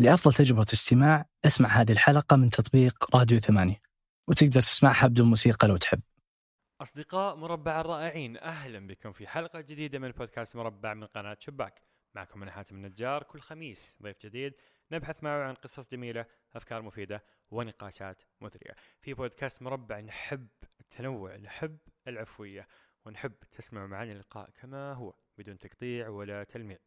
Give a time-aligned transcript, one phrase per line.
[0.00, 3.82] لأفضل تجربة استماع أسمع هذه الحلقة من تطبيق راديو ثمانية
[4.28, 6.00] وتقدر تسمعها بدون موسيقى لو تحب.
[6.80, 11.82] أصدقاء مربع الرائعين أهلا بكم في حلقة جديدة من بودكاست مربع من قناة شباك.
[12.14, 14.54] معكم أنا حاتم النجار كل خميس ضيف جديد
[14.92, 18.74] نبحث معه عن قصص جميلة أفكار مفيدة ونقاشات مثرية.
[19.00, 20.48] في بودكاست مربع نحب
[20.80, 21.78] التنوع نحب
[22.08, 22.68] العفوية
[23.06, 26.78] ونحب تسمعوا معنا اللقاء كما هو بدون تقطيع ولا تلميع.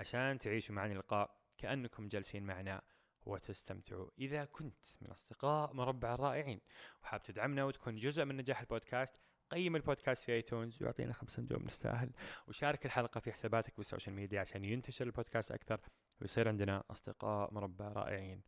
[0.00, 2.82] عشان تعيشوا معنا اللقاء كأنكم جالسين معنا
[3.26, 4.10] وتستمتعوا.
[4.18, 6.60] إذا كنت من أصدقاء مربع الرائعين
[7.02, 9.20] وحاب تدعمنا وتكون جزء من نجاح البودكاست
[9.50, 12.10] قيم البودكاست في آيتونز ويعطينا خمسة نجوم نستاهل.
[12.46, 15.80] وشارك الحلقة في حساباتك بالسوشيال ميديا عشان ينتشر البودكاست أكثر
[16.20, 18.42] ويصير عندنا أصدقاء مربع رائعين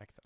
[0.00, 0.22] أكثر.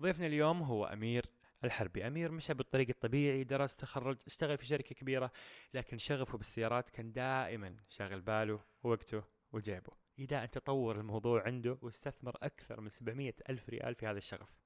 [0.00, 1.26] ضيفنا اليوم هو أمير
[1.64, 2.06] الحربي.
[2.06, 5.32] أمير مشى بالطريق الطبيعي درس تخرج اشتغل في شركة كبيرة
[5.74, 10.05] لكن شغفه بالسيارات كان دائما شاغل باله ووقته وجيبه.
[10.18, 14.58] إلى أن تطور الموضوع عنده واستثمر أكثر من 700 ألف ريال في هذا الشغف.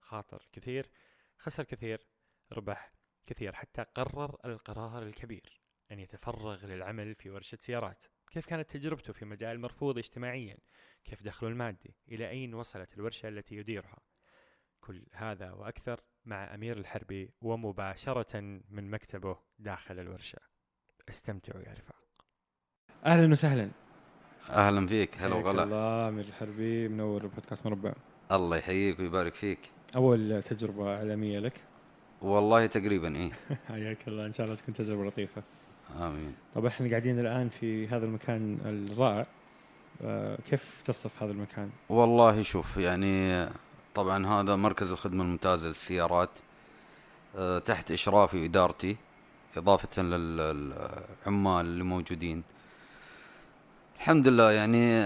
[0.00, 0.90] خاطر كثير
[1.38, 2.06] خسر كثير
[2.52, 2.92] ربح
[3.26, 5.60] كثير حتى قرر القرار الكبير
[5.92, 8.06] أن يتفرغ للعمل في ورشة سيارات.
[8.30, 10.58] كيف كانت تجربته في مجال مرفوض اجتماعيا؟
[11.04, 14.00] كيف دخله المادي؟ إلى أين وصلت الورشة التي يديرها؟
[14.80, 20.38] كل هذا وأكثر مع أمير الحربي ومباشرة من مكتبه داخل الورشة.
[21.08, 22.04] استمتعوا يا رفاق.
[23.04, 23.87] أهلا وسهلا.
[24.50, 25.16] أهلا فيك.
[25.18, 25.64] هلا وغلا.
[25.64, 27.92] الله أمير الحربي منور بودكاست مربع
[28.32, 29.58] الله يحييك ويبارك فيك.
[29.96, 31.52] أول تجربة إعلامية لك؟
[32.22, 33.30] والله تقريبا إيه.
[33.68, 34.26] حياك الله.
[34.26, 35.42] إن شاء الله تكون تجربة لطيفة.
[36.00, 36.34] آمين.
[36.54, 39.26] طب إحنا قاعدين الآن في هذا المكان الرائع.
[40.04, 43.46] آه، كيف تصف هذا المكان؟ والله شوف يعني
[43.94, 46.30] طبعا هذا مركز الخدمة الممتازه للسيارات.
[47.36, 48.96] آه، تحت إشرافي وإدارتي
[49.56, 52.42] إضافة للعمال اللي موجودين.
[53.98, 55.02] الحمد لله يعني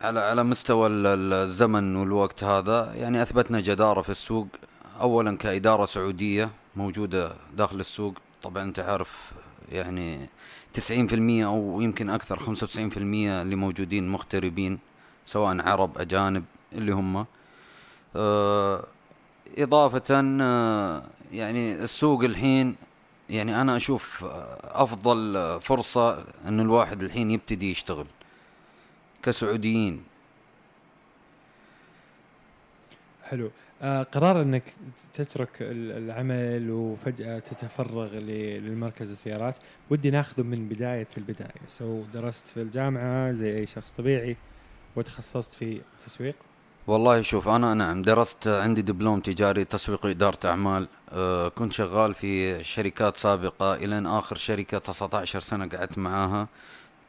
[0.00, 4.46] على على مستوى ال- ال- الزمن والوقت هذا يعني أثبتنا جدارة في السوق.
[5.00, 9.32] اولا كإدارة سعودية موجودة داخل السوق طبعا أنت عارف
[9.72, 10.28] يعني
[10.74, 12.96] 90% أو يمكن أكثر 95%
[13.42, 14.78] اللي موجودين مغتربين
[15.26, 17.26] سواء عرب أجانب اللي هم.
[18.16, 18.84] آه،
[19.58, 20.02] إضافة
[20.40, 21.02] آه،
[21.32, 22.76] يعني السوق الحين
[23.30, 24.24] يعني أنا أشوف
[24.62, 28.06] أفضل فرصة إن الواحد الحين يبتدي يشتغل
[29.22, 30.04] كسعوديين.
[33.24, 33.50] حلو.
[33.82, 34.62] آه قرار إنك
[35.14, 39.54] تترك ال- العمل وفجأة تتفرغ للمركز السيارات
[39.90, 41.60] ودي ناخذه من بداية البداية.
[41.66, 44.36] سو درست في الجامعة زي أي شخص طبيعي
[44.96, 46.34] وتخصصت في تسويق.
[46.88, 52.64] والله شوف أنا نعم درست عندي دبلوم تجاري تسويق واداره أعمال أه كنت شغال في
[52.64, 56.48] شركات سابقة إلى آخر شركة 19 سنة قعدت معاها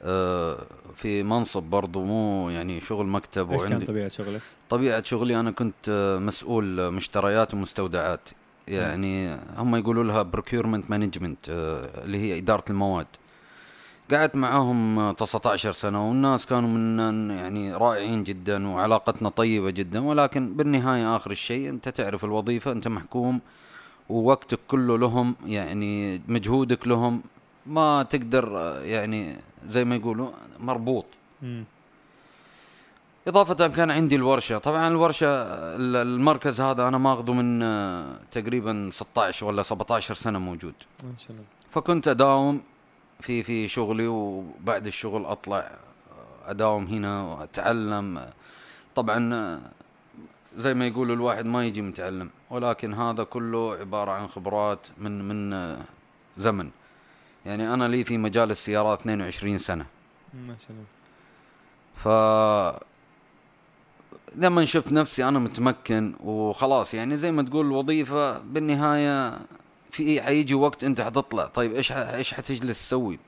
[0.01, 5.51] أه في منصب برضو مو يعني شغل مكتب إيش كان طبيعة شغلك؟ طبيعة شغلي أنا
[5.51, 8.29] كنت آه، مسؤول آه، مشتريات ومستودعات.
[8.67, 13.07] يعني هم يقولوا لها procurement management اللي هي إدارة المواد.
[14.11, 20.53] قعدت معاهم آه، 19 سنة والناس كانوا من يعني رائعين جدا وعلاقتنا طيبة جدا ولكن
[20.53, 23.39] بالنهاية آخر الشيء أنت تعرف الوظيفة أنت محكوم
[24.09, 27.21] ووقتك كله لهم يعني مجهودك لهم
[27.65, 28.45] ما تقدر
[28.83, 29.35] يعني
[29.67, 31.05] زي ما يقولوا مربوط.
[31.41, 31.63] مم.
[33.27, 34.57] إضافة كان عندي الورشة.
[34.57, 35.27] طبعا الورشة
[35.75, 37.59] ال- المركز هذا أنا ماخذه من
[38.31, 40.73] تقريبا 16 ولا 17 سنة موجود.
[41.03, 41.43] ما شاء الله.
[41.71, 42.61] فكنت أداوم
[43.19, 48.29] في في شغلي وبعد الشغل أطلع آه، أداوم هنا وأتعلم.
[48.95, 49.59] طبعا آه،
[50.57, 55.53] زي ما يقولوا الواحد ما يجي متعلم ولكن هذا كله عبارة عن خبرات من من
[55.53, 55.77] آه،
[56.37, 56.69] زمن.
[57.45, 59.85] يعني أنا لي في مجال السيارات 22 سنة.
[60.33, 60.85] ما شاء الله.
[61.95, 62.07] ف
[64.35, 69.39] لما شفت نفسي أنا متمكن وخلاص يعني زي ما تقول الوظيفة بالنهاية
[69.91, 71.45] في حيجي وقت أنت حتطلع.
[71.45, 73.19] طيب إيش إيش حتجلس تسوي؟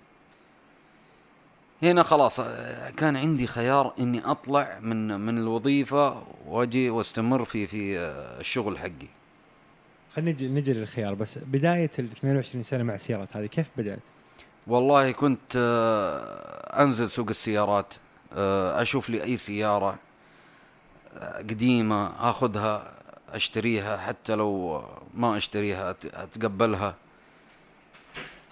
[1.84, 8.00] هنا خلاص آه، كان عندي خيار إني أطلع من من الوظيفة وأجي وأستمر في في
[8.00, 9.08] آه، الشغل حقي.
[10.14, 11.14] خلينا نجي نجي للخيار.
[11.14, 14.00] بس بداية ال 22 سنة مع السيارات هذه كيف بدأت؟
[14.68, 17.94] والله كنت آه، أنزل سوق السيارات
[18.34, 19.98] أشوف لي أي سيارة
[21.50, 22.94] قديمة آخذها
[23.32, 24.84] أشتريها حتى لو
[25.14, 26.96] ما أشتريها أتقبلها.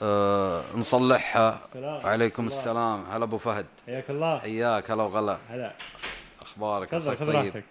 [0.01, 1.61] آه، نصلحها.
[1.65, 2.05] السلام.
[2.05, 3.05] عليكم السلام.
[3.05, 3.65] هلا أبو فهد.
[3.85, 4.39] حياك الله.
[4.39, 4.91] حياك.
[4.91, 5.39] هلا وغلا.
[5.49, 5.73] هلا.
[6.41, 7.63] أخبارك؟ تفضل عساك خذ طيب؟ راحتك.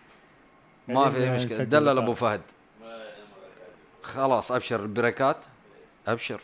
[0.89, 1.65] ما في يعني مشكلة.
[1.65, 1.99] دلل.
[1.99, 2.41] أبو فهد.
[4.03, 4.83] خلاص أبشر.
[4.83, 5.37] البريكات؟
[6.09, 6.41] أبشر.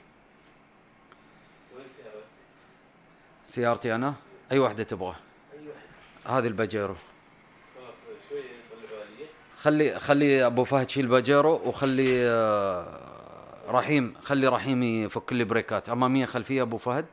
[3.49, 4.15] سيارتي أنا؟
[4.53, 5.15] أي واحدة تبغى؟
[6.27, 6.97] هذه الباجيرو.
[9.65, 12.87] خلي خلي أبو فهد شيل باجيرو وخلي آه،
[13.69, 15.89] رحيم خلي رحيم يفك لي بريكات.
[15.89, 17.07] اماميه خلفية أبو فهد؟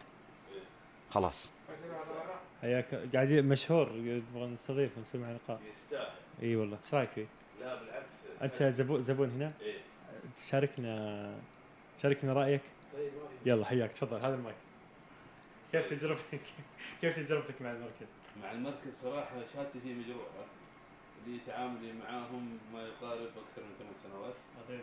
[1.09, 1.51] خلاص.
[2.61, 5.59] حياك قاعد مشهور نبغى نستضيف ونسوي معه لقاء.
[5.73, 6.07] يستاهل.
[6.43, 6.77] إي والله.
[6.85, 7.25] إيش رأيك فيه؟
[7.61, 8.13] لا بالعكس.
[8.41, 9.77] أنت زبون زبون هنا؟ إيه.
[10.37, 11.33] تشاركنا
[12.01, 12.61] شاركنا رأيك؟
[12.93, 13.11] طيب
[13.45, 13.91] يلا حياك.
[13.91, 14.55] تفضل هذا المايك.
[15.71, 16.41] كيف تجربتك؟
[17.01, 18.07] كيف تجربتك مع المركز؟
[18.43, 20.45] مع المركز صراحة شهادتي فيه مجروحه
[21.27, 24.33] لي تعاملي معاهم ما يقارب أكثر من ثمان سنوات.
[24.65, 24.81] عظيم.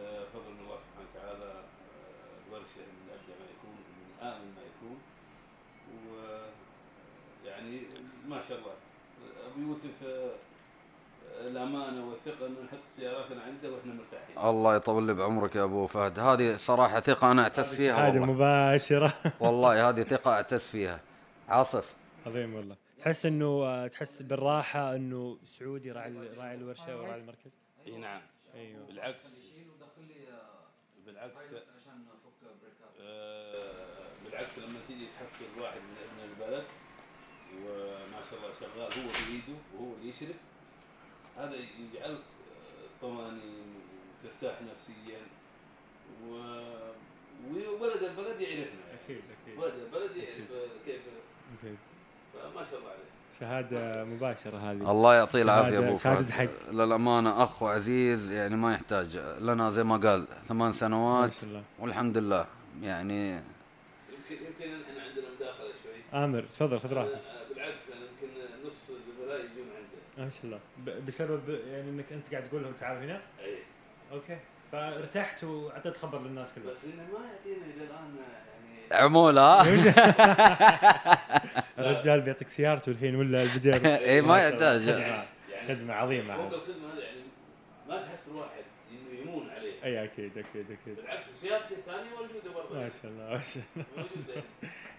[0.00, 4.62] آه، فضل من الله سبحانه وتعالى آه، الورشه من ابدع ما يكون من آمن ما
[4.70, 4.98] يكون.
[7.44, 7.80] ويعني
[8.28, 8.72] ما شاء الله.
[9.52, 10.30] أبو يوسف آه،
[11.40, 14.38] الامانه والثقه انه نحط سياراتنا عنده وإحنا مرتاحين.
[14.50, 19.12] الله يطول لي بعمرك يا أبو فهد، هذه صراحة ثقة أنا اعتز فيها هذه مباشرة.
[19.40, 21.00] والله هذه ثقة اعتز فيها.
[21.48, 21.94] عاصف.
[22.26, 22.76] عظيم والله.
[23.00, 27.50] تحس إنه تحس بالراحة إنه سعودي راعي راعي الورشة وراعي المركز؟
[27.86, 28.22] إي نعم.
[28.54, 28.86] أيوه.
[28.86, 29.24] بالعكس.
[31.06, 31.52] بالعكس.
[33.00, 36.64] آه بالعكس لما تيجي تحصل واحد من ابن البلد
[37.64, 40.36] وما شاء الله شغال هو بإيده وهو اللي يشرف
[41.36, 42.20] هذا يجعلك
[43.02, 43.74] طمأنين
[44.24, 45.20] وترتاح نفسيا
[46.26, 46.32] و
[47.54, 48.94] وولد البلد يعرفنا.
[49.04, 49.58] أكيد أكيد.
[49.58, 50.50] ولد البلد يعرف
[50.86, 51.02] كيف
[52.42, 53.08] فما شاء الله عليه
[53.40, 54.90] شهادة مباشرة هذه.
[54.90, 59.96] الله يعطيه العافية أبو شهادة حق للأمانة أخ وعزيز يعني ما يحتاج لنا زي ما
[59.96, 61.62] قال ثمان سنوات ما شاء الله.
[61.78, 62.46] والحمد لله.
[62.82, 66.24] يعني يمكن يمكن إحنا عندنا مداخلة شوي.
[66.24, 67.20] آمر تفضل خذ راحتك.
[67.54, 70.60] بالعكس أنا يمكن نص زملائي يجون عنده ما شاء الله.
[71.06, 73.58] بسبب يعني إنك أنت قاعد تقول لهم تعالوا هنا؟ إي.
[74.12, 74.38] أوكي.
[74.72, 76.72] فارتحت واعطيت خبر للناس كلها.
[76.72, 78.16] بس إنه ما يعطينا إلى الآن
[78.92, 79.62] عموله
[81.78, 84.80] الرجال بيعطيك سيارته الحين ولا البجير اي ما يحتاج
[85.68, 86.36] خدمة عظيمة.
[86.36, 87.20] فوق الخدمة هذه يعني
[87.88, 89.84] ما تحس الواحد إنه يمون عليه.
[89.84, 90.96] أي أكيد أكيد أكيد.
[90.96, 92.74] بالعكس سيارته الثانية موجودة برضه.
[92.80, 93.86] ما شاء الله ما شاء الله.
[93.96, 94.42] موجودة.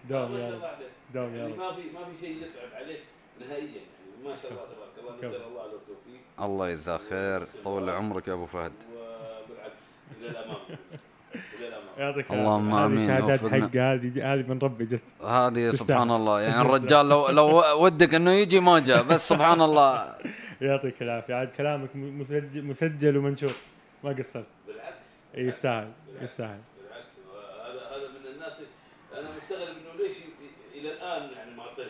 [0.08, 0.78] دوم يا رب
[1.14, 1.58] دوم يا يعني رب.
[1.58, 3.00] ما في ما في شيء يصعب عليك
[3.40, 3.64] نهائيا.
[3.66, 6.20] يعني ما شاء الله تبارك الله نسأل الله له التوفيق.
[6.40, 7.40] الله يجزاه خير.
[7.64, 8.72] طول عمرك يا أبو فهد.
[8.92, 9.29] وبالعكس
[10.18, 10.56] إلى الأمام.
[11.98, 13.06] يعطيك اللهم آمين.
[13.06, 15.02] شهادات حق هذه هذه من ربي جت.
[15.24, 16.40] هذه سبحان الله.
[16.40, 17.46] يعني الرجال لو لو
[17.84, 20.14] ودك إنه يجي ما جاء بس سبحان الله.
[20.66, 21.34] يعطيك العافية.
[21.34, 23.52] عاد كلامك مسجل, مسجل ومنشور.
[24.04, 24.46] ما قصرت.
[24.66, 25.08] بالعكس.
[25.34, 25.90] يستاهل.
[26.22, 26.60] يستاهل.
[26.82, 27.14] بالعكس.
[27.66, 28.52] هذا هذا من الناس
[29.18, 30.16] أنا مستغرب إنه ليش
[30.74, 31.86] إلى الآن يعني ما طلع.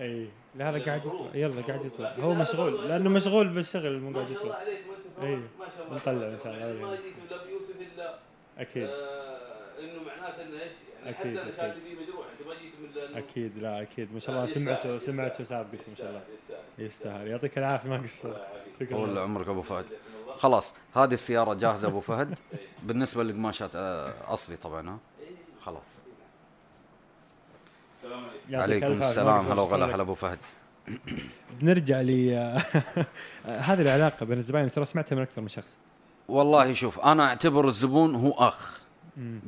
[0.00, 1.30] إي لا لا قاعد يطلع.
[1.34, 2.14] يلا قاعد يطلع.
[2.20, 2.88] هو مشغول.
[2.88, 4.78] لأنه مشغول بالشغل مو قاعد يطلع ما شاء الله عليك.
[5.22, 6.66] اي ما شاء الله نطلع إن شاء الله.
[6.66, 8.18] يعني ما جيت إلا بيوسف إلا
[8.58, 8.88] أكيد.
[8.88, 10.72] آه إنه معناته إنه إيش؟
[11.04, 12.26] يعني أكيد حتى أنا بي مجروح.
[12.38, 14.12] أنت ما جيت من أكيد لا أكيد.
[14.14, 14.46] ما شاء الله.
[14.46, 16.22] سمعته سمعته سابقته ما شاء الله.
[16.78, 18.36] يستاهل يعطيك العافية ما قصر
[18.80, 18.96] شكرا.
[18.96, 19.84] طول عمرك أبو فهد.
[20.36, 22.38] خلاص هذه السيارة جاهزة أبو فهد.
[22.86, 24.98] بالنسبة للقماشات آه، أصلي طبعا ها؟
[25.60, 26.00] خلاص.
[27.96, 28.56] السلام عليكم.
[28.56, 29.38] عليكم السلام.
[29.38, 30.38] هلا وغلا هلا أبو فهد.
[31.60, 32.10] بنرجع ل
[33.46, 35.76] هذه العلاقة بين الزباين ترى سمعتها من أكثر من شخص.
[36.28, 38.80] والله شوف أنا أعتبر الزبون هو أخ.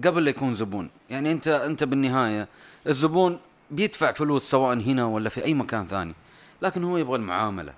[0.05, 0.91] قبل لا يكون زبون.
[1.11, 2.49] يعني أنت أنت بالنهاية
[2.87, 3.39] الزبون
[3.71, 6.15] بيدفع فلوس سواء هنا ولا في أي مكان ثاني
[6.63, 7.73] لكن هو يبغى المعاملة.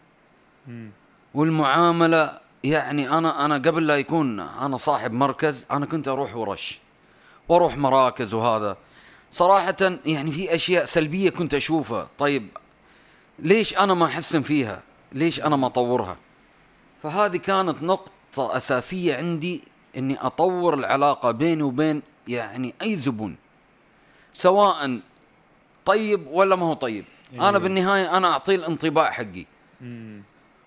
[1.35, 6.81] والمعاملة يعني أنا أنا قبل لا يكون أنا صاحب مركز أنا كنت أروح ورش
[7.49, 8.77] وأروح مراكز وهذا.
[9.33, 12.09] صراحة يعني في أشياء سلبية كنت أشوفها.
[12.19, 12.49] طيب
[13.39, 16.17] ليش أنا ما أحسن فيها؟ ليش أنا ما أطورها؟
[17.03, 19.61] فهذه كانت نقطة أساسية عندي
[19.97, 23.37] إني أطور العلاقة بيني وبين يعني أي زبون
[24.35, 25.01] سواء
[25.87, 27.05] طيب ولا ما هو طيب.
[27.33, 27.49] إيه.
[27.49, 29.47] أنا بالنهاية أنا اعطيه الانطباع حقي.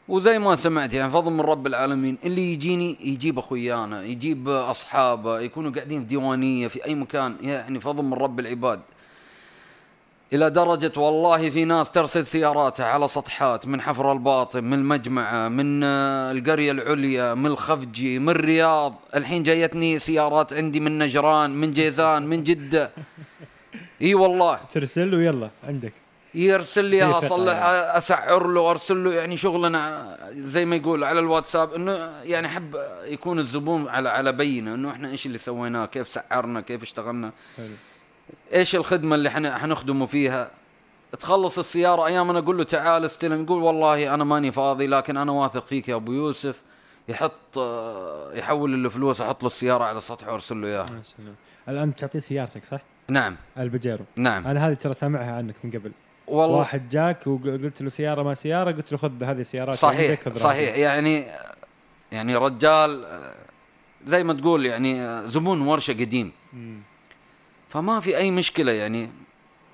[0.08, 5.72] وزي ما سمعت يعني فضل من رب العالمين اللي يجيني يجيب أخويانا يجيب أصحابه يكونوا
[5.72, 8.82] قاعدين في ديوانية في أي مكان يعني فضل من رب العباد.
[10.34, 15.84] إلى درجة والله في ناس ترسل سياراتها على سطحات من حفر الباطن من المجمعة من
[15.84, 19.02] آه، القرية العليا من الخفجي من الرياض.
[19.16, 22.92] الحين جايتني سيارات عندي من نجران من جيزان من جدة.
[24.02, 24.60] إي والله.
[24.74, 25.94] ترسل له يلا عندك.
[26.34, 27.56] يرسل لي أصلح
[27.96, 31.92] اسعر له أرسل له يعني شغلنا زي ما يقول على الواتساب إنه
[32.24, 36.82] يعني أحب يكون الزبون على على بينة إنه إحنا إيش اللي سويناه كيف سعرنا كيف
[36.82, 37.32] اشتغلنا.
[37.58, 37.74] حلو.
[38.54, 40.52] إيش الخدمة اللي إحنا حنخدمه فيها؟
[41.20, 45.32] تخلص السيارة أيام أنا أقول له تعال استلم يقول والله أنا ماني فاضي لكن أنا
[45.32, 46.62] واثق فيك يا أبو يوسف.
[47.10, 47.58] يحط
[48.34, 51.02] يحول الفلوس أحط له السيارة على السطح وأرسل له إياها.
[51.70, 53.36] الآن تعطيه سيارتك صح؟ نعم.
[53.58, 54.06] البجيرو.
[54.16, 54.48] نعم.
[54.48, 55.92] أنا هذه ترى سامعها عنك من قبل.
[56.28, 56.58] والله.
[56.58, 60.76] واحد جاك وقلت له سيارة ما سيارة قلت له خذ هذه السيارات صحيح صحيح.
[60.76, 61.26] يعني
[62.12, 63.06] يعني رجال
[64.06, 66.32] زي ما تقول يعني زبون ورشة قديم.
[67.72, 69.10] فما في أي مشكلة يعني.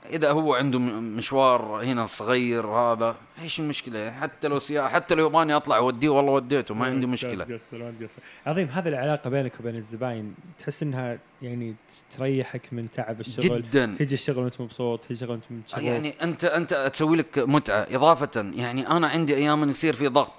[0.10, 5.56] إذا هو عنده مشوار هنا صغير هذا إيش المشكلة؟ حتى لو سيا حتى لو يبغاني
[5.56, 7.44] أطلع أوديه والله وديته ما عندي مشكلة.
[7.44, 11.76] تقصر ما تقصر عظيم هذه العلاقة بينك وبين الزباين تحس إنها يعني
[12.18, 13.96] تريحك من تعب الشغل؟ جدا.
[14.00, 17.88] تجي الشغل وأنت مبسوط تجي الشغل وأنت يعني أنت أنت تسوي لك متعة.
[17.92, 20.34] إضافة يعني أنا عندي أيام يصير في ضغط.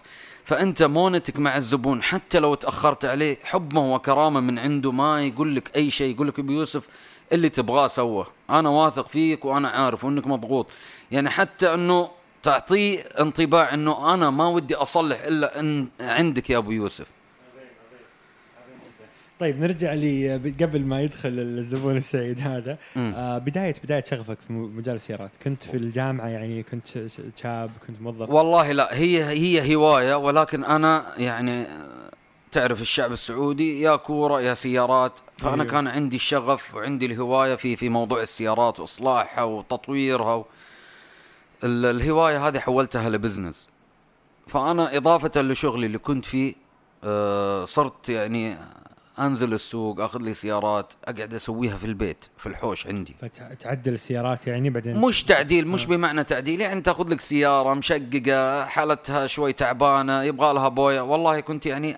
[0.49, 5.77] فأنت مونتك مع الزبون حتى لو تأخرت عليه حبه وكرامة من عنده ما يقول لك
[5.77, 6.89] أي شيء يقول لك أبو يوسف
[7.33, 8.27] اللي تبغاه سوه.
[8.51, 10.67] أنا واثق فيك وأنا عارف وأنك مضغوط.
[11.11, 12.11] يعني حتى إنه
[12.43, 17.07] تعطيه انطباع إنه أنا ما ودي أصلح إلا إن عندك يا أبو يوسف.
[19.39, 24.97] طيب نرجع لي قبل ما يدخل الزبون السعيد هذا آه بداية بداية شغفك في مجال
[24.97, 25.31] السيارات.
[25.43, 26.87] كنت في الجامعة يعني كنت
[27.37, 28.31] شاب كنت موظف.
[28.31, 31.67] والله لا هي هي هواية ولكن أنا يعني
[32.53, 35.19] تعرف الشعب السعودي يا كورة يا سيارات.
[35.39, 35.73] فأنا أيوه.
[35.73, 40.45] كان عندي الشغف وعندي الهواية في في موضوع السيارات وإصلاحها وتطويرها و...
[41.65, 43.69] الهواية هذه حولتها لبزنس.
[44.47, 46.55] فأنا إضافة لشغلي اللي كنت فيه
[47.05, 48.57] آه صرت يعني
[49.19, 53.17] أنزل السوق أخذ لي سيارات أقعد أسويها في البيت في الحوش عندي.
[53.21, 55.89] فتعدل السيارات يعني بعدين؟ مش تعديل مش آه.
[55.89, 61.01] بمعنى تعديل يعني تأخذ لك سيارة مشققة حالتها شوي تعبانة يبغى لها بوية.
[61.01, 61.97] والله كنت يعني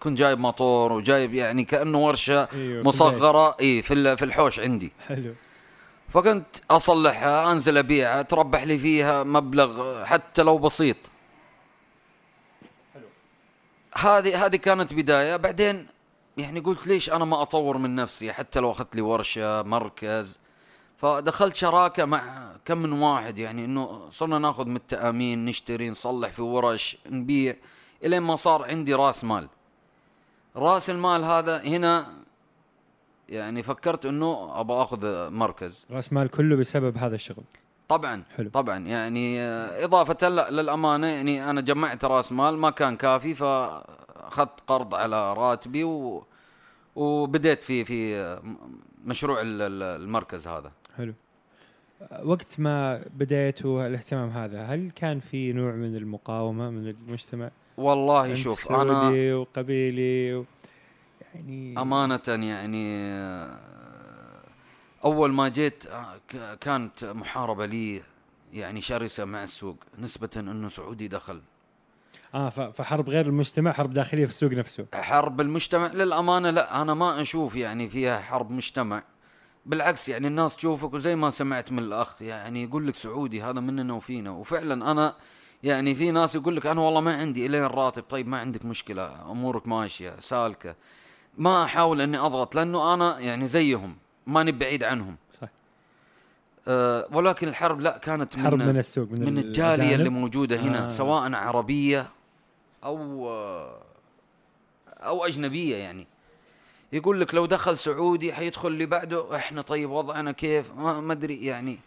[0.00, 4.92] كنت جايب موتور وجايب يعني كأنه ورشة أيوه مصغرة إي في في الحوش عندي.
[5.08, 5.34] حلو.
[6.08, 10.96] فكنت أصلحها أنزل أبيعها تربح لي فيها مبلغ حتى لو بسيط.
[12.94, 13.04] حلو.
[13.94, 15.36] هذه هذه كانت بداية.
[15.36, 15.86] بعدين
[16.36, 20.38] يعني قلت ليش أنا ما أطور من نفسي حتى لو أخذت لي ورشة مركز.
[20.96, 26.42] فدخلت شراكة مع كم من واحد يعني إنه صرنا ناخذ من التامين نشتري نصلح في
[26.42, 27.56] ورش نبيع
[28.04, 29.48] إلين ما صار عندي راس مال.
[30.56, 32.06] راس المال هذا هنا
[33.28, 35.86] يعني فكرت إنه أبغى أخذ مركز.
[35.90, 37.44] راس مال كله بسبب هذا الشغل.
[37.88, 38.50] طبعا حلو.
[38.50, 38.78] طبعا.
[38.78, 39.40] يعني
[39.84, 43.34] إضافة للأمانة يعني أنا جمعت راس مال ما كان كافي
[44.32, 46.24] فاخذت قرض على راتبي و
[46.96, 48.40] وبديت في في
[49.04, 50.72] مشروع المركز هذا.
[50.96, 51.14] حلو.
[52.24, 58.72] وقت ما بديت الاهتمام هذا هل كان في نوع من المقاومة من المجتمع؟ والله شوف
[58.72, 60.44] أنا وقبيلي و...
[61.34, 62.84] يعني أمانة يعني
[65.04, 65.84] أول ما جيت
[66.60, 68.02] كانت محاربة لي
[68.52, 71.40] يعني شرسة مع السوق نسبة إنه سعودي دخل.
[72.34, 74.86] آه فحرب غير المجتمع حرب داخلية في السوق نفسه.
[74.94, 79.02] حرب المجتمع؟ للأمانة لا أنا ما أشوف يعني فيها حرب مجتمع.
[79.66, 83.94] بالعكس يعني الناس تشوفك وزي ما سمعت من الأخ يعني يقول لك سعودي هذا مننا
[83.94, 85.14] وفينا وفعلا أنا
[85.62, 89.30] يعني في ناس يقول لك أنا والله ما عندي إلين الراتب طيب ما عندك مشكلة
[89.30, 90.74] أمورك ماشية سالكة.
[91.38, 95.16] ما أحاول أني أضغط لأنه أنا يعني زيهم ماني بعيد عنهم.
[95.40, 95.48] صح.
[96.68, 100.84] أه ولكن الحرب لا كانت حرب من, من السوق من, من الجالية اللي موجودة هنا
[100.84, 100.88] آه.
[100.88, 102.08] سواء عربية
[102.84, 103.28] أو
[104.88, 106.06] أو أجنبية يعني.
[106.92, 111.78] يقول لك لو دخل سعودي حيدخل اللي بعده إحنا طيب وضعنا كيف؟ ما أدري يعني.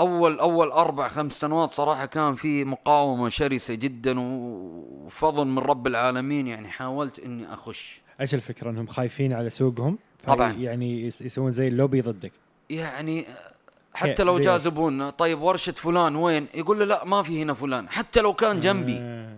[0.00, 6.46] أول أول أربع خمس سنوات صراحة كان في مقاومة شرسة جدا وفضل من رب العالمين
[6.46, 6.68] يعني.
[6.68, 8.00] حاولت إني أخش.
[8.20, 10.52] إيش الفكرة؟ إنهم خايفين على سوقهم؟ طبعا.
[10.52, 12.32] يعني يسوون زي اللوبي ضدك؟
[12.70, 13.26] يعني
[13.94, 17.88] حتى لو جاء زبون طيب ورشة فلان وين؟ يقول له لا ما في هنا فلان
[17.88, 18.98] حتى لو كان جنبي.
[19.00, 19.34] آه.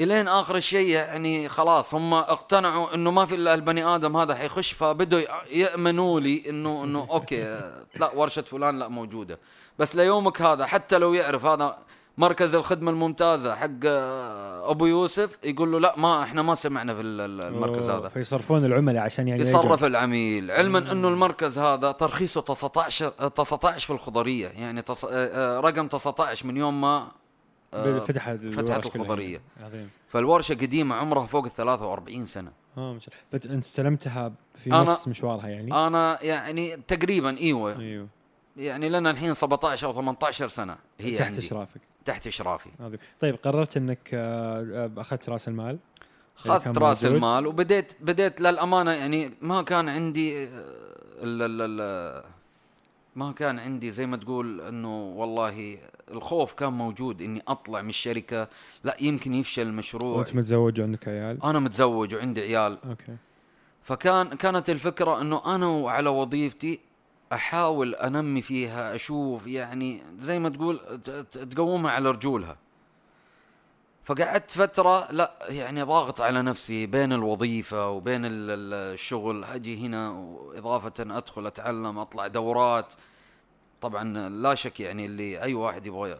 [0.00, 4.72] إلين آخر الشيء يعني خلاص هم اقتنعوا إنه ما في إلا البني آدم هذا حيخش
[4.72, 7.42] فبدوا يأمنوا لي انه إنه أوكي
[7.94, 9.38] لا ورشة فلان لا موجودة.
[9.78, 11.78] بس ليومك هذا حتى لو يعرف هذا
[12.18, 13.84] مركز الخدمة الممتازة حق
[14.64, 18.08] أبو يوسف يقول له لا ما إحنا ما سمعنا في المركز هذا.
[18.08, 20.50] فيصرفون العملاء عشان يعني يصرف العميل.
[20.50, 24.48] علما إنه المركز هذا ترخيصه 19 19 في الخضرية.
[24.48, 25.04] يعني تص...
[25.04, 27.08] آه، آه، رقم 19 من يوم ما
[27.74, 29.40] آه، فتحت فتحت الخضرية.
[29.64, 29.90] عظيم.
[30.08, 32.50] فالورشة قديمة عمرها فوق ال 43 سنة.
[32.78, 33.54] آه شاء الله.
[33.54, 37.78] أنت استلمتها في نص مشوارها يعني؟ أنا يعني تقريبا إيوه.
[37.78, 38.08] إيوه.
[38.56, 41.38] يعني لنا الحين 17 أو 18 سنة هي تحت.
[41.38, 41.80] إشرافك.
[42.06, 42.70] تحت إشرافي.
[43.20, 45.78] طيب قررت إنك آه، أخذت رأس المال؟
[46.46, 52.24] أخذت رأس المال وبديت بديت للأمانة يعني ما كان عندي ال ال ال
[53.16, 55.78] ما كان عندي زي ما تقول إنه والله
[56.10, 58.48] الخوف كان موجود إني أطلع من الشركة.
[58.84, 62.78] لا يمكن يفشل المشروع وأنت متزوج وعندك عيال؟ أنا متزوج وعندي عيال.
[62.88, 63.16] أوكي.
[63.82, 66.80] فكان كانت الفكرة إنه أنا وعلى وظيفتي
[67.32, 71.00] أحاول أنمي فيها أشوف يعني زي ما تقول
[71.50, 72.56] تقومها على رجولها.
[74.04, 80.10] فقعدت فترة لا يعني ضاغط على نفسي بين الوظيفة وبين ال- ال- الشغل أجي هنا
[80.10, 82.94] وإضافة أدخل أتعلم أطلع دورات.
[83.80, 86.16] طبعا لا شك يعني اللي أي واحد يبغى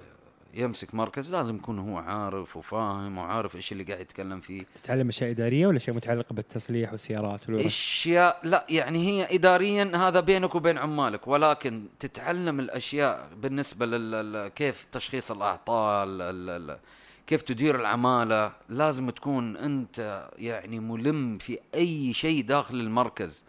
[0.56, 5.30] يمسك مركز لازم يكون هو عارف وفاهم وعارف إيش اللي قاعد يتكلم فيه تتعلم أشياء
[5.30, 11.28] إدارية ولا أشياء متعلقة بالتصليح والسيارات؟ أشياء لا يعني هي اداريا هذا بينك وبين عمالك
[11.28, 16.78] ولكن تتعلم الأشياء بالنسبة لل كيف تشخيص الأعطال ال- ال-
[17.26, 23.44] كيف تدير العمالة لازم تكون أنت يعني ملم في أي شيء داخل المركز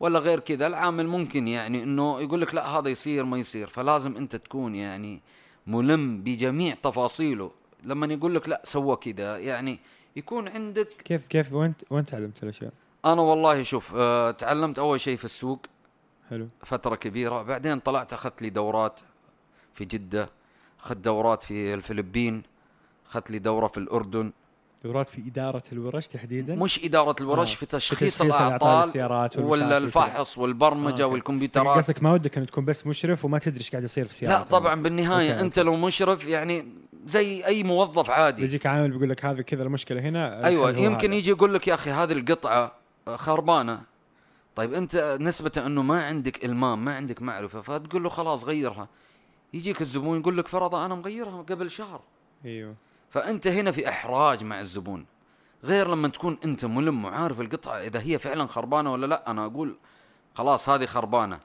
[0.00, 4.16] ولا غير كذا العامل ممكن يعني إنه يقول لك لا هذا يصير ما يصير فلازم
[4.16, 5.20] أنت تكون يعني
[5.66, 7.50] ملم بجميع تفاصيله.
[7.84, 9.78] لما يقول لك لا سوى كذا يعني
[10.16, 12.72] يكون عندك كيف كيف وين وين تعلمت الأشياء؟
[13.04, 15.66] أنا والله شوف أه تعلمت أول شيء في السوق
[16.30, 16.48] حلو.
[16.60, 17.42] فترة كبيرة.
[17.42, 19.00] بعدين طلعت أخذت لي دورات
[19.74, 20.28] في جدة
[20.80, 22.42] أخذت دورات في الفلبين
[23.06, 24.32] أخذت لي دورة في الأردن.
[24.84, 29.36] دورات في إدارة الورش تحديدا؟ مش إدارة الورش آه، في تشخيص تشخيص الأعطال، الاعطال السيارات
[29.36, 31.06] ولا الفحص والبرمجة آه،.
[31.06, 31.76] والكمبيوترات.
[31.76, 34.58] قصدك ما ودك ان تكون بس مشرف وما تدري إيش قاعد يصير في السيارات لا
[34.58, 36.66] طبعا بالنهاية أوكي، أنت لو مشرف يعني
[37.06, 38.42] زي أي موظف عادي.
[38.42, 41.16] بيجيك عامل بيقول لك هذا كذا المشكلة هنا أيوه يمكن هذا.
[41.16, 42.72] يجي يقول لك يا أخي هذه القطعة
[43.14, 43.80] خربانة.
[44.56, 48.88] طيب أنت نسبة إنه ما عندك إلمام ما عندك معرفة فتقول له خلاص غيرها.
[49.54, 52.00] يجيك الزبون يقول لك فرض أنا مغيرها قبل شهر.
[52.44, 52.74] أيوه.
[53.14, 55.06] فأنت هنا في إحراج مع الزبون.
[55.64, 59.30] غير لما تكون أنت ملم وعارف القطعة إذا هي فعلا خربانة ولا لأ.
[59.30, 59.76] أنا أقول
[60.34, 61.40] خلاص هذه خربانة.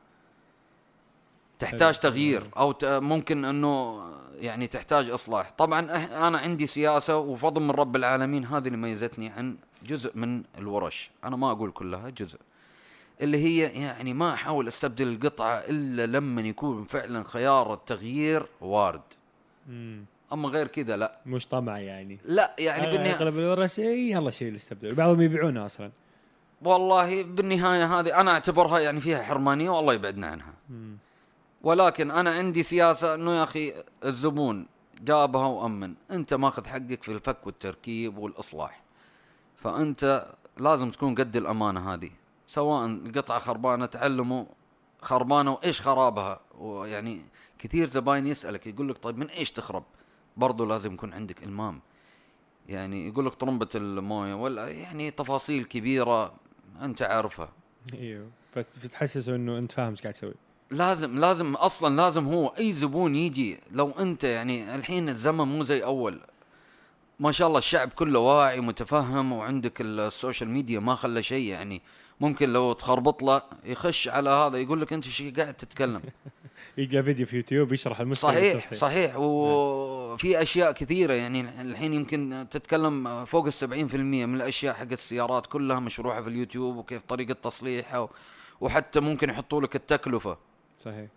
[1.60, 2.12] تحتاج حلو.
[2.12, 4.04] تغيير أو ممكن إنه
[4.36, 5.52] يعني تحتاج إصلاح.
[5.58, 5.80] طبعا
[6.28, 8.46] أنا عندي سياسة وفضل من رب العالمين.
[8.46, 11.12] هذه اللي ميزتني عن جزء من الورش.
[11.24, 12.40] أنا ما أقول كلها جزء.
[13.22, 19.02] اللي هي يعني ما أحاول أستبدل القطعة إلا لما يكون فعلا خيار التغيير وارد.
[20.34, 21.20] أما غير كذا لا.
[21.26, 22.20] مش طمع يعني.
[22.24, 24.96] لا يعني آه، بالنهايه أغلب الورش يلا شيء استبدل.
[24.96, 25.92] بعضهم يبيعونها أصلا.
[26.62, 30.54] والله بالنهاية هذه أنا أعتبرها يعني فيها حرمانية والله يبعدنا عنها.
[30.70, 30.98] مم.
[31.62, 33.74] ولكن أنا عندي سياسة إنه يا أخي
[34.06, 34.66] الزبون
[35.02, 35.94] جابها وأمن.
[36.12, 38.82] أنت ماخذ حقك في الفك والتركيب والإصلاح.
[39.56, 42.10] فأنت لازم تكون قد الأمانة هذه.
[42.46, 44.46] سواء القطعه خربانة تعلموا
[45.02, 46.40] خربانة وإيش خرابها.
[46.60, 47.22] ويعني
[47.60, 49.84] كثير زباين يسألك يقول لك طيب من إيش تخرب؟
[50.40, 51.80] برضو لازم يكون عندك إلمام.
[52.68, 56.34] يعني يقول لك طرمبه الموية ولا يعني تفاصيل كبيرة
[56.82, 57.50] أنت عارفها.
[57.94, 58.28] إيوه.
[58.56, 60.34] فت- فتحسسه إنه أنت فاهم إيش قاعد تسوي.
[60.72, 65.84] لازم لازم أصلا لازم هو أي زبون يجي لو أنت يعني الحين الزمن مو زي
[65.84, 66.20] أول.
[67.20, 71.82] ما شاء الله الشعب كله واعي ومتفهم وعندك السوشيال ميديا ما خلى شيء يعني.
[72.20, 76.02] ممكن لو تخربط له يخش على هذا يقول لك أنت إيش قاعد تتكلم.
[76.78, 78.74] يلقى فيديو في يوتيوب يشرح المشكلة صحيح.
[78.74, 79.16] صحيح.
[79.18, 83.64] وفي أشياء كثيرة يعني الحين يمكن تتكلم فوق ال 70%
[83.96, 88.10] من الأشياء حقت السيارات كلها مشروحة في اليوتيوب وكيف طريقة تصليحها
[88.62, 90.38] وحتى ممكن يحطوا لك التكلفة.
[90.78, 91.08] صحيح.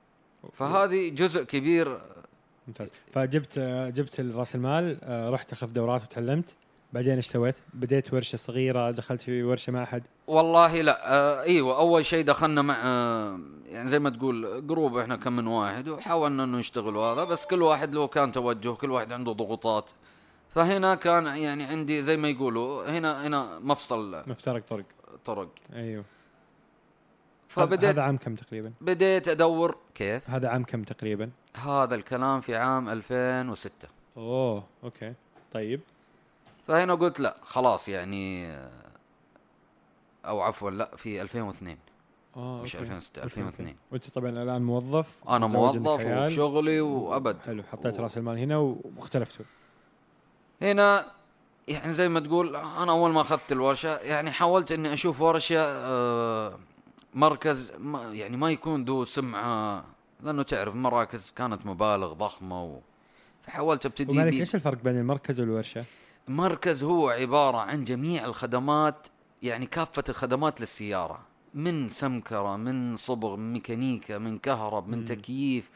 [0.53, 2.01] فهذه جزء كبير.
[2.69, 2.93] ممتاز.
[3.12, 3.59] فجبت
[3.95, 6.55] جبت راس المال آه، رحت اخذت دورات وتعلمت.
[6.92, 10.02] بعدين إيش سويت؟ بديت ورشة صغيرة دخلت في ورشة مع أحد.
[10.26, 15.16] والله لا آه إيوه أول شيء دخلنا مع آه يعني زي ما تقول group إحنا
[15.16, 19.12] كم من واحد وحاولنا إنه نشتغل هذا بس كل واحد له كان توجه كل واحد
[19.12, 19.90] عنده ضغوطات.
[20.48, 24.22] فهنا كان يعني عندي زي ما يقولوا هنا هنا مفصل.
[24.26, 24.85] مفترق طرق.
[25.24, 25.48] طرق.
[25.74, 26.05] أيوه.
[27.48, 32.57] فبديت هذا عام كم تقريبا؟ بديت أدور كيف؟ هذا عام كم تقريبا؟ هذا الكلام في
[32.57, 35.14] عام 2006 أوه أوكي.
[35.52, 35.81] طيب.
[36.66, 38.70] فهنا قلت لا خلاص يعني آه،
[40.25, 41.77] أو عفوا لا في 2002
[42.37, 42.85] آه مش أوكي.
[42.85, 43.79] 2006 أوكي، 2002 أوكي.
[43.92, 46.05] وأنت طبعا الآن موظف أنا موظف.
[46.07, 48.57] وشغلي وأبد حلو حطيت و- رأس المال هنا
[48.96, 49.44] واختلفتوا
[50.62, 51.07] هنا
[51.68, 56.59] يعني زي ما تقول أنا أول ما أخذت الورشة يعني حاولت إني أشوف ورشة آه،
[57.14, 59.85] مركز ما يعني ما يكون ذو سمعة
[60.20, 62.79] لأنه تعرف مراكز كانت مبالغ ضخمة و
[63.42, 65.85] فحاولت أبتدي ومعلش بي- إيش الفرق بين المركز والورشة؟
[66.28, 69.06] مركز هو عبارة عن جميع الخدمات
[69.42, 71.20] يعني كافة الخدمات للسيارة
[71.54, 75.04] من سمكرة من صبغ من ميكانيكا من كهرب من مم.
[75.04, 75.70] تكييف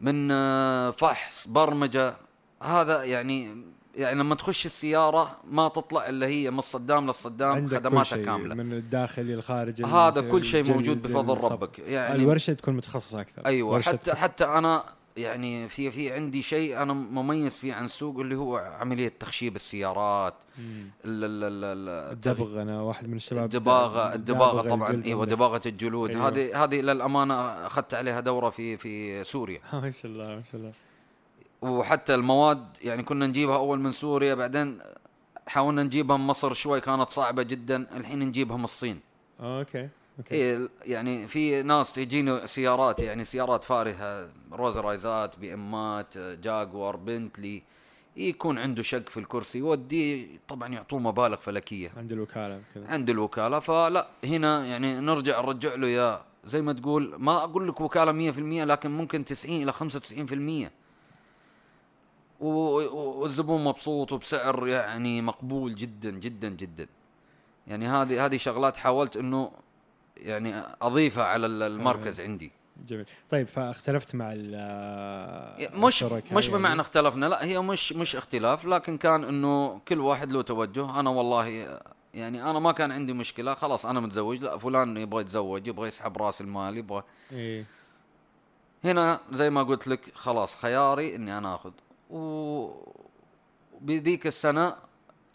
[0.00, 2.16] من آه، فحص برمجة
[2.62, 8.24] هذا يعني يعني لما تخش السيارة ما تطلع إلا هي من الصدام للصدام خدماتها شيء
[8.24, 11.52] كاملة من الداخل للخارج هذا كل شيء موجود بفضل.
[11.52, 14.84] ربك يعني الورشة تكون متخصصة أكثر أيوه حتى حتى أنا
[15.16, 20.34] يعني في في عندي شيء أنا مميز فيه عن السوق اللي هو عملية تخشيب السيارات
[20.58, 20.90] مم.
[21.04, 25.26] ال- ال- ال- ال- الدبغ أنا واحد من الشباب الدباغة الدباغة طبعا أيوه.
[25.26, 26.28] دباغة الجلود أيوة.
[26.28, 27.34] هذه هذه للامانه
[27.66, 30.72] أخذت عليها دورة في في سوريا ما شاء الله ما شاء الله
[31.62, 34.78] وحتى المواد يعني كنا نجيبها أول من سوريا بعدين
[35.46, 39.00] حاولنا نجيبها من مصر شوي كانت صعبة جدا الحين نجيبها من الصين
[39.40, 40.34] أوكي أوكي.
[40.34, 47.62] إيه يعني في ناس تجيني سيارات يعني سيارات فارهة رولز رويسات بي امات جاكوار بنتلي
[48.16, 51.92] يكون عنده شق في الكرسي يوديه طبعا يعطوه مبالغ فلكية.
[51.96, 53.58] عند الوكالة كذا عند الوكالة.
[53.58, 58.38] فلا هنا يعني نرجع نرجع له يا زي ما تقول ما أقول لك وكالة 100%
[58.64, 60.70] لكن ممكن 90 إلى 95%
[62.40, 66.86] و- و- والزبون مبسوط وبسعر يعني مقبول جدا جدا جدا.
[67.66, 69.50] يعني هذه هذه شغلات حاولت إنه
[70.16, 72.52] يعني اضيفها على ال- المركز عندي.
[72.86, 73.06] جميل.
[73.30, 78.64] طيب فاختلفت مع ال مش الشركاء مش يعني؟ بمعنى اختلفنا لا هي مش مش اختلاف
[78.64, 81.00] لكن كان إنه كل واحد له توجه.
[81.00, 81.46] أنا والله
[82.14, 86.18] يعني أنا ما كان عندي مشكلة خلاص أنا متزوج لا فلان يبغى يتزوج يبغى يسحب
[86.18, 87.02] راس المال يبغى.
[87.32, 87.64] إيه.
[88.84, 91.72] هنا زي ما قلت لك خلاص خياري إني أنا آخذ.
[92.10, 92.70] و
[93.80, 94.76] بذيك السنة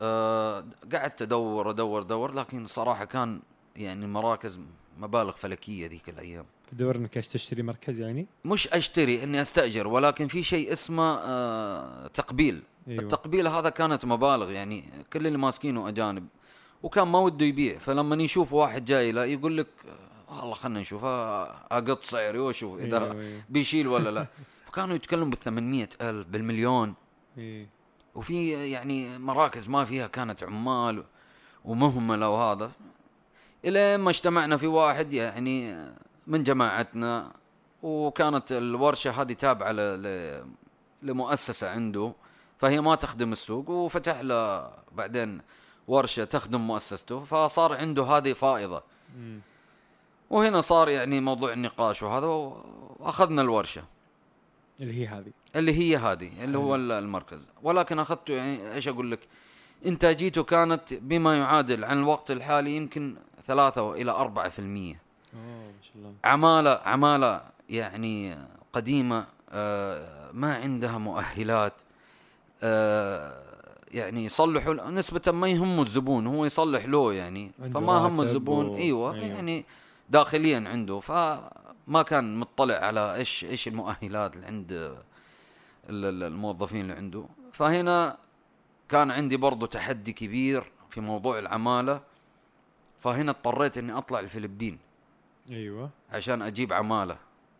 [0.01, 3.39] آه قعدت أدور أدور أدور لكن صراحة كان
[3.77, 4.59] يعني مراكز
[4.97, 6.45] مبالغ فلكية ذيك الأيام.
[6.71, 12.63] تدور إنك تشتري مركز يعني؟ مش أشتري إني أستأجر ولكن في شيء اسمه آه تقبيل.
[12.87, 13.03] أيوه.
[13.03, 16.27] التقبيل هذا كانت مبالغ يعني كل اللي ماسكينه أجانب.
[16.83, 19.67] وكان ما وده يبيع فلما يشوف واحد جاي له يقول لك
[20.29, 23.41] آه، والله خلنا نشوف آه، أقط سعري واشوف إذا أيوه أيوه.
[23.49, 24.27] بيشيل ولا لا.
[24.67, 26.93] فكانوا يتكلموا بال 800 ألف بالمليون.
[27.37, 27.69] إيه.
[28.15, 31.03] وفي يعني مراكز ما فيها كانت عمال
[31.65, 32.71] ومهملة وهذا.
[33.65, 35.85] إلى ما اجتمعنا في واحد يعني
[36.27, 37.31] من جماعتنا
[37.83, 39.71] وكانت الورشة هذه تابعة
[41.01, 42.13] لمؤسسة عنده
[42.57, 45.41] فهي ما تخدم السوق وفتح له بعدين
[45.87, 48.83] ورشة تخدم مؤسسته فصار عنده هذه فائضة.
[49.17, 49.39] مم.
[50.29, 53.83] وهنا صار يعني موضوع النقاش وهذا وأخذنا الورشة.
[54.79, 55.31] اللي هي هذه.
[55.55, 57.49] اللي هي هذه اللي هو ال- المركز.
[57.63, 59.19] ولكن اخذته يعني إيش أقول لك؟
[59.85, 63.15] إنتاجيته كانت بما يعادل عن الوقت الحالي يمكن
[63.47, 64.99] ثلاثة إلى أربعة في المية.
[65.33, 66.13] أوه ما شاء الله.
[66.23, 68.37] عمالة عمالة يعني
[68.73, 71.73] قديمة آه، ما عندها مؤهلات
[72.63, 73.43] آه،
[73.91, 77.51] يعني يصلحوا نسبة ما يهم الزبون هو يصلح له يعني.
[77.73, 78.65] فما هم الزبون.
[78.65, 79.25] و- إيوه أيوة.
[79.25, 79.65] يعني
[80.09, 80.99] داخليا عنده.
[80.99, 84.95] فما كان مطلع على إيش إيش المؤهلات اللي عند ال-
[86.05, 87.25] ال- الموظفين اللي عنده.
[87.53, 88.17] فهنا
[88.89, 92.01] كان عندي برضو تحدي كبير في موضوع العمالة.
[93.07, 94.77] فهنا اضطريت إني أطلع الفلبين.
[95.49, 95.89] أيوه.
[96.11, 97.17] عشان أجيب عمالة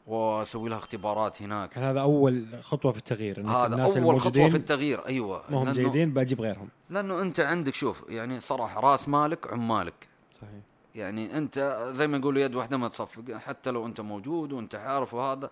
[0.07, 1.69] وأسوي لها اختبارات هناك.
[1.69, 5.43] كان هذا أول خطوة في التغيير؟ إنك هذا الناس أول الموجودين في التغيير أيوه.
[5.49, 6.69] ما هم جيدين بجيب غيرهم.
[6.89, 10.07] لأنه أنت عندك شوف يعني صراحة راس مالك عمالك.
[10.33, 10.61] صحيح.
[10.95, 15.13] يعني أنت زي ما يقولوا يد واحدة ما تصفق حتى لو أنت موجود وأنت عارف
[15.13, 15.51] وهذا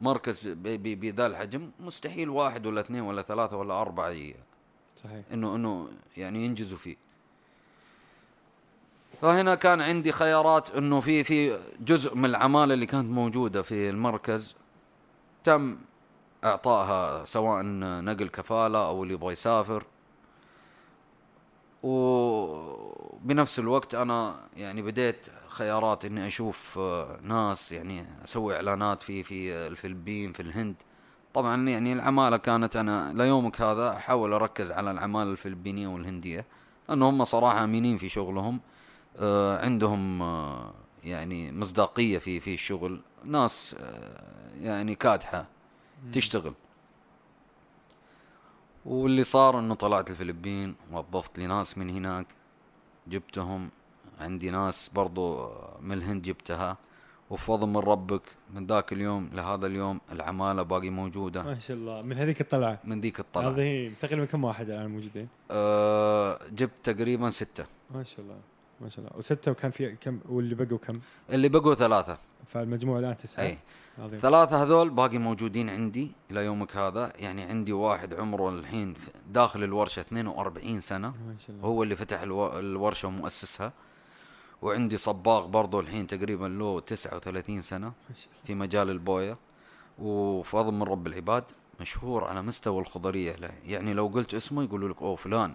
[0.00, 4.14] مركز بذا الحجم مستحيل واحد ولا اثنين ولا ثلاثة ولا أربعة
[5.04, 5.24] صحيح.
[5.32, 6.96] إنه إنه يعني ينجزوا فيه.
[9.20, 14.56] فهنا كان عندي خيارات إنه في في جزء من العمالة اللي كانت موجودة في المركز
[15.44, 15.78] تم
[16.44, 17.62] إعطائها سواء
[18.04, 19.84] نقل كفالة أو اللي يبغى يسافر.
[21.82, 29.52] وبنفس الوقت أنا يعني بديت خيارات إني أشوف آه، ناس يعني أسوي إعلانات في في
[29.52, 30.74] الفلبين في الهند.
[31.34, 36.44] طبعا يعني العمالة كانت أنا ليومك هذا أحاول أركز على العمالة الفلبينية والهندية
[36.88, 38.60] لأنه هم صراحة امينين في شغلهم.
[39.62, 40.72] عندهم آه،
[41.04, 43.00] يعني مصداقية في في الشغل.
[43.24, 45.46] ناس آه، يعني كادحة
[46.12, 46.54] تشتغل.
[48.84, 52.26] واللي صار إنه طلعت الفلبين وظفت لي ناس من هناك
[53.08, 53.70] جبتهم.
[54.20, 56.76] عندي ناس برضو من الهند جبتها.
[57.30, 58.22] وفضل من ربك
[58.54, 61.42] من ذاك اليوم لهذا اليوم العمالة باقي موجودة.
[61.42, 62.02] ما شاء الله.
[62.02, 63.50] من هذيك الطلعة؟ من ذيك الطلعة.
[63.50, 67.66] عظيم تقريبا كم واحد الآن موجودين؟ أه جبت تقريبا ستة.
[67.94, 68.36] ما شاء الله.
[68.80, 72.18] ما شاء الله وسته وكان في كم واللي بقوا كم؟ اللي بقوا ثلاثة.
[72.46, 73.42] فالمجموع الآن تسعة.
[73.44, 73.58] اي
[73.98, 74.18] عظيم.
[74.18, 77.12] ثلاثة هذول باقي موجودين عندي إلى يومك هذا.
[77.18, 78.94] يعني عندي واحد عمره الحين
[79.32, 81.08] داخل الورشة 42 سنة.
[81.08, 81.68] ما شاء الله.
[81.68, 83.72] هو اللي فتح الو- الورشة ومؤسسها.
[84.62, 88.44] وعندي صباغ برضو الحين تقريبا له 39 سنة ما شاء الله.
[88.44, 89.36] في مجال البوية.
[89.98, 91.44] وفضل من رب العباد.
[91.80, 93.50] مشهور على مستوى الخضرية له.
[93.66, 95.54] يعني لو قلت اسمه يقولوا لك أوه فلان.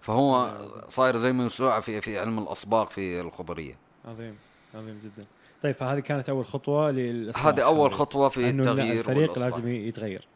[0.00, 0.56] فهو
[0.88, 3.76] صاير زي ما يسوع في في علم الأصباغ في الخضرية.
[4.04, 4.36] عظيم
[4.74, 5.26] عظيم جدا.
[5.62, 9.38] طيب فهذه كانت أول خطوة للاصلاح هذه أول خطوة في التغيير الفريق.
[9.38, 10.28] لازم يتغير.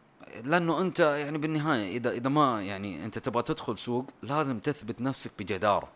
[0.43, 5.31] لأنه أنت يعني بالنهاية إذا إذا ما يعني أنت تبغى تدخل سوق لازم تثبت نفسك
[5.39, 5.89] بجدارة.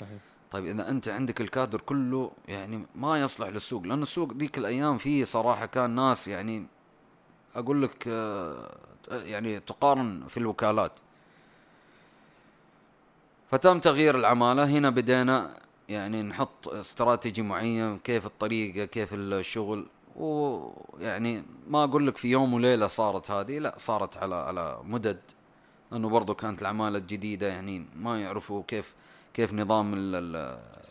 [0.00, 0.18] صحيح.
[0.50, 5.24] طيب إذا أنت عندك الكادر كله يعني ما يصلح للسوق لأن السوق ذيك الأيام فيه
[5.24, 6.66] صراحة كان ناس يعني
[7.54, 8.76] أقول لك آه،
[9.12, 10.92] يعني تقارن في الوكالات.
[13.50, 14.64] فتم تغيير العمالة.
[14.64, 15.56] هنا بدينا
[15.88, 19.86] يعني نحط استراتيجي معين كيف الطريقة كيف الشغل.
[20.16, 25.20] ويعني ما أقول لك في يوم وليلة صارت هذه لا صارت على على مدد.
[25.92, 28.94] لأنه برضو كانت العمالة الجديدة يعني ما يعرفوا كيف
[29.34, 29.94] كيف نظام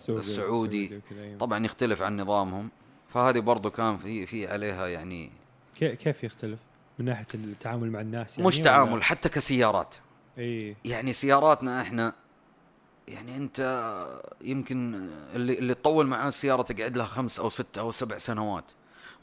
[0.10, 1.38] السعودي أيوة.
[1.38, 2.70] طبعا يختلف عن نظامهم.
[3.10, 5.32] فهذه برضو كان في في عليها يعني
[5.76, 6.60] كي- كيف يختلف؟
[7.02, 9.96] من ناحية التعامل مع الناس يعني مش ولا- تعامل حتى كسيارات.
[10.38, 10.76] إي.
[10.86, 12.14] يعني سياراتنا إحنا
[13.08, 13.60] يعني أنت
[14.42, 18.64] يمكن اللي اللي تطول معاه السيارة تقعد لها خمس أو ست أو سبع سنوات.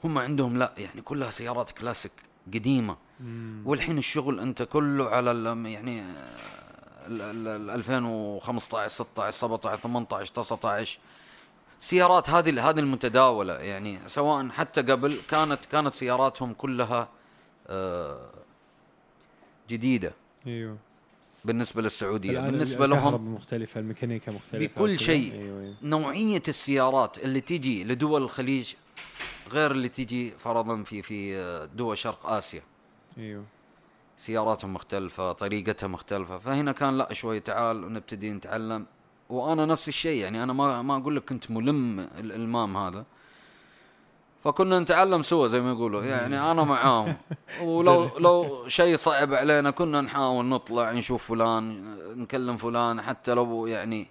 [0.05, 2.13] هم عندهم لا يعني كلها سيارات كلاسيك
[2.55, 2.97] قديمة.
[3.65, 6.01] والحين الشغل أنت كله على ال- يعني
[7.07, 10.99] ال- ال- ال 2015 16 17 18 19
[11.79, 17.09] سيارات هذه هذه المتداولة يعني سواء حتى قبل كانت كانت سياراتهم كلها
[19.71, 20.13] جديدة
[20.47, 20.77] أيوه
[21.45, 24.99] بالنسبة للسعودية بالنسبة لهم مختلفة الميكانيكا مختلفة بكل.
[24.99, 25.33] شيء.
[25.33, 25.75] أيوه أيوة.
[25.83, 28.75] نوعية السيارات اللي تجي لدول الخليج
[29.51, 32.63] غير اللي تجي فرضا في في آه، دول شرق آسيا
[33.19, 33.45] أيوه
[34.17, 38.87] سياراتهم مختلفة طريقتها مختلفة فهنا كان لا شوي تعال ونبتدي نتعلم
[39.29, 43.05] وأنا نفس الشيء يعني أنا ما ما أقول لك كنت ملم الالمام هذا
[44.49, 46.05] فكنا نتعلم سوا زي ما يقولوا.
[46.05, 47.17] يعني أنا معاهم.
[47.63, 54.07] ولو لو شيء صعب علينا كنا نحاول نطلع نشوف فلان نكلم فلان حتى لو يعني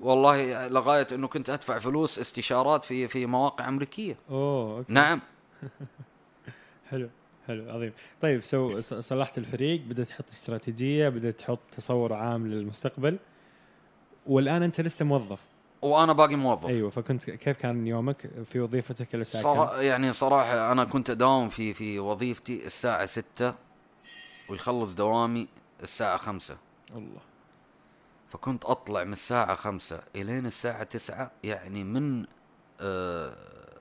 [0.00, 4.16] والله لغاية إنه كنت أدفع فلوس استشارات في في مواقع أمريكية.
[4.30, 4.92] أوه okay.
[4.92, 5.20] نعم.
[6.90, 7.08] حلو
[7.46, 7.92] حلو عظيم.
[8.20, 13.18] طيب so صلحت الفريق بدأت تحط استراتيجية بدأت تحط تصور عام للمستقبل.
[14.26, 15.40] والآن أنت لسه موظف.
[15.82, 16.68] وأنا باقي موظف.
[16.68, 21.74] أيوه فكنت كيف كان يومك في وظيفتك الساعة؟ صرا يعني صراحة أنا كنت أداوم في
[21.74, 23.54] في وظيفتي الساعة ستة
[24.48, 25.48] ويخلص دوامي
[25.82, 26.56] الساعة خمسة.
[26.96, 27.20] الله.
[28.28, 32.26] فكنت أطلع من الساعة خمسة إلين الساعة تسعة يعني من
[32.80, 33.34] آه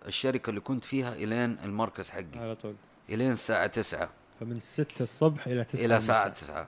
[0.08, 2.26] الشركة اللي كنت فيها إلين المركز حقي.
[2.36, 2.76] على طول.
[3.10, 4.10] إلين الساعة تسعة.
[4.40, 6.68] فمن 6 الصبح إلى 9 إلى ساعة تسعة.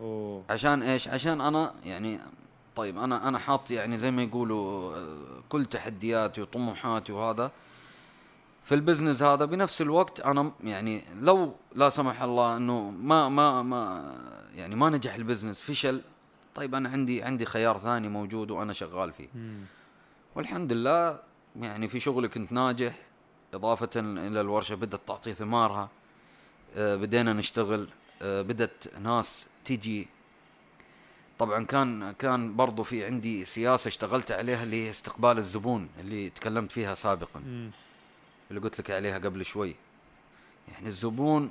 [0.00, 0.44] أوه.
[0.50, 2.20] عشان إيش؟ عشان أنا يعني
[2.76, 7.52] طيب أنا أنا حاط يعني زي ما يقولوا آه، كل تحدياتي وطموحاتي وهذا
[8.64, 14.14] في البزنس هذا بنفس الوقت أنا يعني لو لا سمح الله إنه ما ما ما
[14.54, 16.00] يعني ما نجح البزنس فشل
[16.54, 19.60] طيب أنا عندي عندي خيار ثاني موجود وأنا شغال فيه مم.
[20.34, 21.20] والحمد لله
[21.60, 22.94] يعني في شغلي كنت ناجح
[23.54, 25.88] إضافة إلى الورشة بدأت تعطي ثمارها
[26.76, 27.88] آه، بدينا نشتغل
[28.22, 30.08] آه، بدأت ناس تجي
[31.38, 36.72] طبعا كان كان برضو في عندي سياسة اشتغلت عليها اللي هي استقبال الزبون اللي تكلمت
[36.72, 37.40] فيها سابقا.
[37.40, 37.70] مم.
[38.50, 39.74] اللي قلت لك عليها قبل شوي.
[40.72, 41.50] يعني الزبون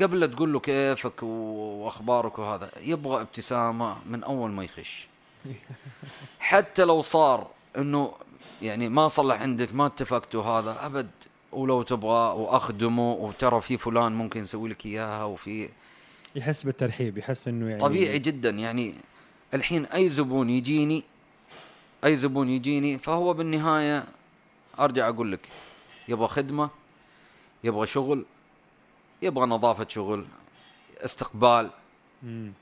[0.00, 5.08] قبل لا تقول له كيفك وأخبارك وهذا يبغى ابتسامة من أول ما يخش.
[6.38, 8.12] حتى لو صار إنه
[8.62, 11.10] يعني ما صلح عندك ما اتفقتوا هذا أبد.
[11.52, 15.68] ولو تبغى وأخدمه وترى في فلان ممكن يسوي لك إياها وفي
[16.36, 18.94] يحس بالترحيب يحس إنه يعني طبيعي جدا يعني
[19.54, 21.02] الحين أي زبون يجيني
[22.04, 24.04] أي زبون يجيني فهو بالنهاية
[24.78, 25.48] أرجع أقول لك
[26.08, 26.70] يبغى خدمة
[27.64, 28.24] يبغى شغل
[29.22, 30.26] يبغى نظافة شغل
[30.98, 31.70] استقبال
[32.22, 32.52] مم.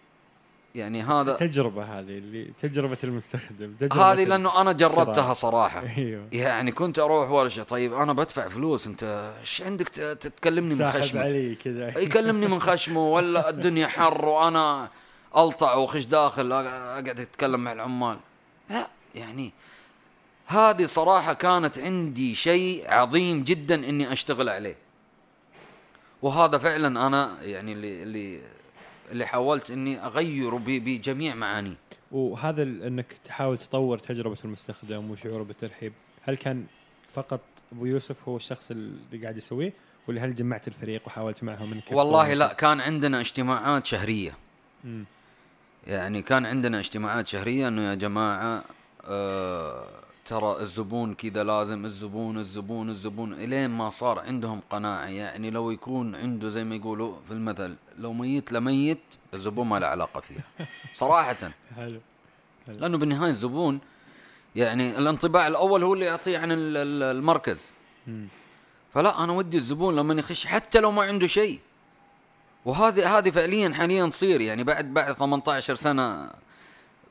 [0.75, 5.35] يعني هذا تجربه هذه اللي تجربة المستخدم تجربة هذه لأنه أنا جربتها.
[5.35, 5.83] صراحة.
[5.97, 6.29] أيوه.
[6.33, 11.01] يعني كنت أروح ورشه طيب أنا بدفع فلوس أنت إيش عندك ت- تتكلمني من ساحب
[11.01, 11.99] خشمة؟ علي كذا.
[11.99, 14.91] يكلمني من خشمة ولا الدنيا حر وأنا
[15.37, 18.17] ألطع وأخش داخل أقعد أتكلم مع العمال.
[18.71, 19.53] لا يعني
[20.47, 24.77] هذه صراحة كانت عندي شيء عظيم جدا إني أشتغل عليه.
[26.23, 28.41] وهذا فعلا أنا يعني اللي اللي
[29.15, 31.75] اللي حاولت إني أغيره بجميع معانيه
[32.13, 35.93] وهذا إنك تحاول تطور تجربة المستخدم وشعوره بالترحيب.
[36.23, 36.67] هل كان
[37.15, 37.41] فقط
[37.73, 39.73] أبو يوسف هو الشخص اللي قاعد يسويه؟
[40.09, 44.37] ولا هل جمعت الفريق وحاولت معهم إنك والله لا كان عندنا اجتماعات شهرية.
[44.85, 45.05] مم.
[45.87, 48.65] يعني كان عندنا اجتماعات شهرية إنه يا جماعة
[49.05, 49.87] آه
[50.25, 53.33] ترى الزبون كذا لازم الزبون الزبون الزبون.
[53.33, 58.13] إلين ما صار عندهم قناعة يعني لو يكون عنده زي ما يقولوا في المثل لو
[58.13, 58.99] ميت لميت
[59.35, 60.43] الزبون ما له علاقة فيها.
[60.95, 61.37] صراحة.
[61.77, 62.01] حلو
[62.69, 63.81] لأنه بالنهاية الزبون
[64.57, 67.73] يعني الانطباع الأول هو اللي يعطيه عن ال- ال- المركز.
[68.95, 71.61] فلا أنا ودي الزبون لما يخش حتى لو ما عنده شيء.
[72.65, 76.31] وهذه هذه فعليا حاليا تصير يعني بعد بعد 18 سنة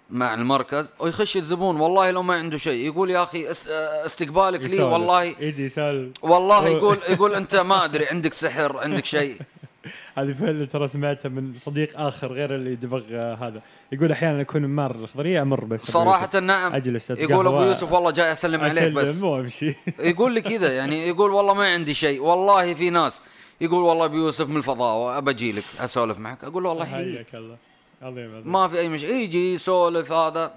[0.09, 1.79] مع المركز ويخش الزبون.
[1.79, 3.67] والله لو ما عنده شيء يقول يا أخي أس-
[4.05, 4.81] استقبالك لي.
[4.83, 6.11] والله يجي يسولف.
[6.21, 9.37] والله يقول يقول أنت ما أدري عندك سحر عندك شيء.
[10.17, 13.61] هذه فعلا ترى سمعتها من صديق آخر غير اللي دبغ آه، هذا.
[13.91, 16.39] يقول أحيانا أكون ممر الخضرية أمر بس صراحة.
[16.39, 16.73] نعم.
[16.75, 19.21] أجلس يقول أبو يوسف والله جاي أسلم عليك بس.
[19.23, 23.21] وامشي يقول لي كذا يعني يقول والله ما عندي شيء والله في ناس.
[23.61, 26.43] يقول والله أبو يوسف من الفضاء ابى أجي لك أسولف معك.
[26.43, 27.57] أقول له والله حي حياك الله.
[28.03, 30.55] عظيم عظيم ما في اي مشكله يجي يسولف هذا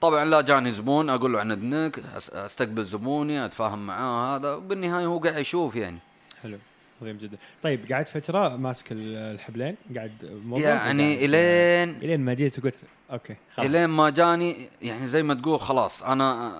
[0.00, 5.06] طبعا لا جاني زبون أقول له عن اذنك أس- استقبل زبوني اتفاهم معاه هذا وبالنهايه
[5.06, 5.98] هو قاعد يشوف يعني
[6.42, 6.58] حلو
[7.02, 10.12] عظيم جدا طيب قعدت فتره ماسك ال- الحبلين قاعد
[10.60, 12.74] يعني الين الين ما جيت وقلت
[13.12, 16.52] okay خلاص الين ما جاني يعني زي ما تقول خلاص أنا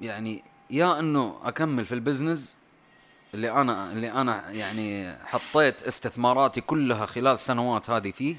[0.00, 2.54] يعني يا انه اكمل في البزنس
[3.34, 8.36] اللي أنا اللي أنا يعني حطيت استثماراتي كلها خلال السنوات هذه فيه.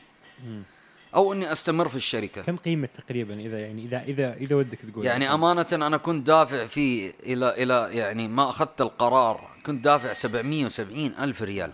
[1.16, 2.42] أو إني أستمر في الشركة.
[2.42, 6.66] كم قيمة تقريبا إذا يعني إذا إذا إذا ودك تقول؟ يعني أمانة أنا كنت دافع
[6.66, 11.72] فيه إلى إلى يعني ما أخذت القرار كنت دافع 770 ألف ريال.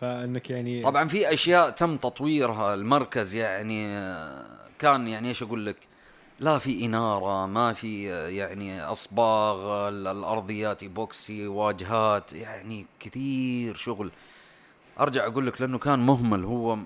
[0.00, 3.86] فإنك يعني طبعا في أشياء تم تطويرها المركز يعني
[4.78, 5.76] كان يعني إيش أقول لك؟
[6.40, 8.04] لا في إنارة ما في
[8.36, 14.10] يعني أصباغ ال- الأرضيات بوكسي واجهات يعني كثير شغل.
[15.00, 16.78] أرجع أقول لك لأنه كان مهمل هو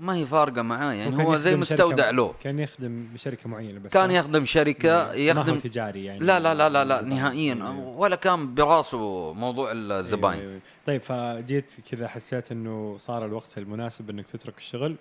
[0.00, 3.92] ما هي فارقة معاه يعني هو زي يخدم مستودع له كان يخدم شركه معينة بس
[3.92, 7.00] كان؟ يخدم شركة ما هو يخدم تجاري يعني لا لا لا لا, لا.
[7.00, 7.78] نهائيا أيوة.
[7.88, 10.60] ولا كان براسه موضوع الزباين أيوة أيوة.
[10.86, 14.96] طيب فجيت كذا حسيت إنه صار الوقت المناسب إنك تترك الشغل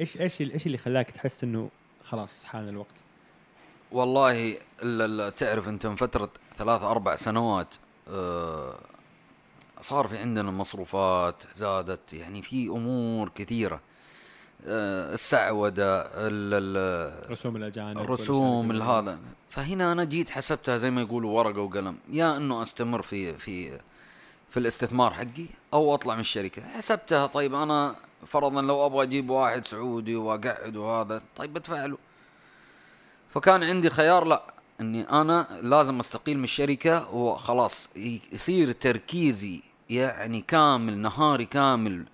[0.00, 1.68] إيش إيش إيش اللي خلاك تحس إنه
[2.04, 2.94] خلاص حان الوقت
[3.92, 4.50] والله
[4.82, 7.74] ال- ال- تعرف أنت من فترة ثلاث أربع سنوات
[8.08, 8.78] آه،
[9.84, 13.80] صار في عندنا مصروفات زادت يعني في أمور كثيرة.
[14.66, 19.18] آه، السعودة ال- ال- رسوم الأجانب الرسوم هذا.
[19.50, 21.96] فهنا أنا جيت حسبتها زي ما يقولوا ورقة وقلم.
[22.12, 23.80] يا إنه أستمر في في
[24.50, 26.62] في الاستثمار حقي أو أطلع من الشركة.
[26.62, 27.94] حسبتها طيب أنا
[28.26, 31.98] فرضا لو أبغى أجيب واحد سعودي وأقعد وهذا طيب بدفع له
[33.34, 34.42] فكان عندي خيار لا
[34.80, 37.88] إني أنا لازم أستقيل من الشركة وخلاص
[38.32, 39.60] يصير تركيزي
[39.94, 42.04] يعني كامل نهاري كامل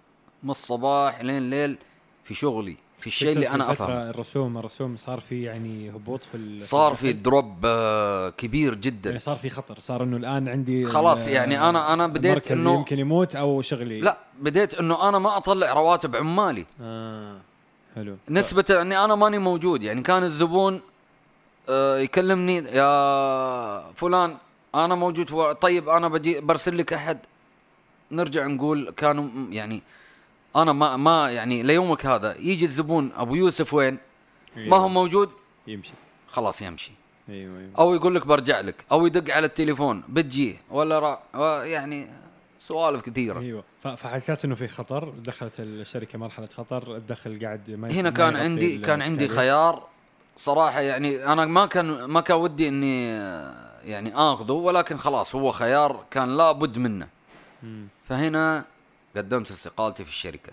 [0.42, 1.78] من الصباح لين الليل
[2.24, 4.10] في شغلي في الشيء اللي أنا أفهمه.
[4.10, 9.18] الرسوم الرسوم صار في يعني هبوط في ال- صار في؟ دروب آه، كبير يعني جدا
[9.18, 12.98] صار في خطر صار إنه الآن عندي خلاص يعني أنا- أنا بديت المركز إنه- يمكن
[12.98, 14.00] يموت أو شغلي.
[14.00, 16.66] لا بديت إنه أنا ما أطلع رواتب عمالي.
[16.82, 17.36] آه
[17.94, 18.16] حلو.
[18.30, 20.80] نسبة إني أنا ماني موجود يعني كان الزبون
[21.68, 24.36] آه، يكلمني يا فلان
[24.74, 27.18] أنا موجود طيب أنا بجي برسل لك أحد.
[28.12, 29.82] نرجع نقول كانوا م- يعني
[30.56, 32.36] أنا ما ما يعني ليومك هذا.
[32.38, 33.98] يجي الزبون أبو يوسف وين؟
[34.56, 35.30] ما هو موجود؟
[35.66, 35.92] يمشي.
[36.28, 36.92] خلاص يمشي.
[37.28, 37.70] أيوه أيوه.
[37.78, 41.20] أو يقول لك برجع لك أو يدق على التليفون بتجي ولا را
[41.64, 42.08] يعني
[42.60, 43.40] سوالف كثيرة.
[43.40, 43.64] أيوه.
[43.82, 45.08] فحسيت إنه في خطر.
[45.10, 46.96] دخلت الشركة مرحلة خطر.
[46.96, 49.28] الدخل قاعد ما هنا ما كان يغطي عندي كان عندي.
[49.28, 49.82] خيار
[50.36, 53.06] صراحة يعني أنا ما كان ما كان ودي إني
[53.84, 57.08] يعني آخذه ولكن خلاص هو خيار كان لابد منه.
[57.62, 57.86] مم.
[58.10, 58.64] فهنا
[59.16, 60.52] قدمت استقالتي في الشركة.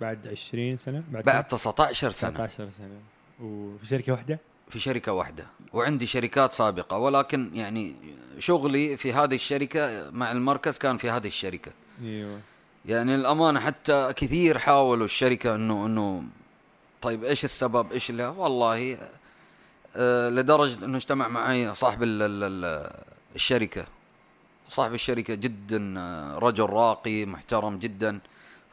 [0.00, 2.30] بعد 20 سنة؟ بعد بعد 19 سنة.
[2.30, 3.00] 19 سنة.
[3.40, 4.38] وفي شركة واحدة؟
[4.70, 5.46] في شركة واحدة.
[5.72, 7.94] وعندي شركات سابقة ولكن يعني
[8.38, 11.72] شغلي في هذه الشركة مع المركز كان في هذه الشركة.
[12.02, 12.40] أيوه.
[12.84, 16.24] يعني الامانه حتى كثير حاولوا الشركة إنه إنه
[17.02, 18.98] طيب إيش السبب؟ إيش اللي؟ والله
[19.96, 22.90] آه لدرجة إنه اجتمع معي صاحب ال ال ال
[23.34, 23.97] الشركة.
[24.68, 28.20] صاحب الشركة جدا آه، رجل راقي محترم جدا.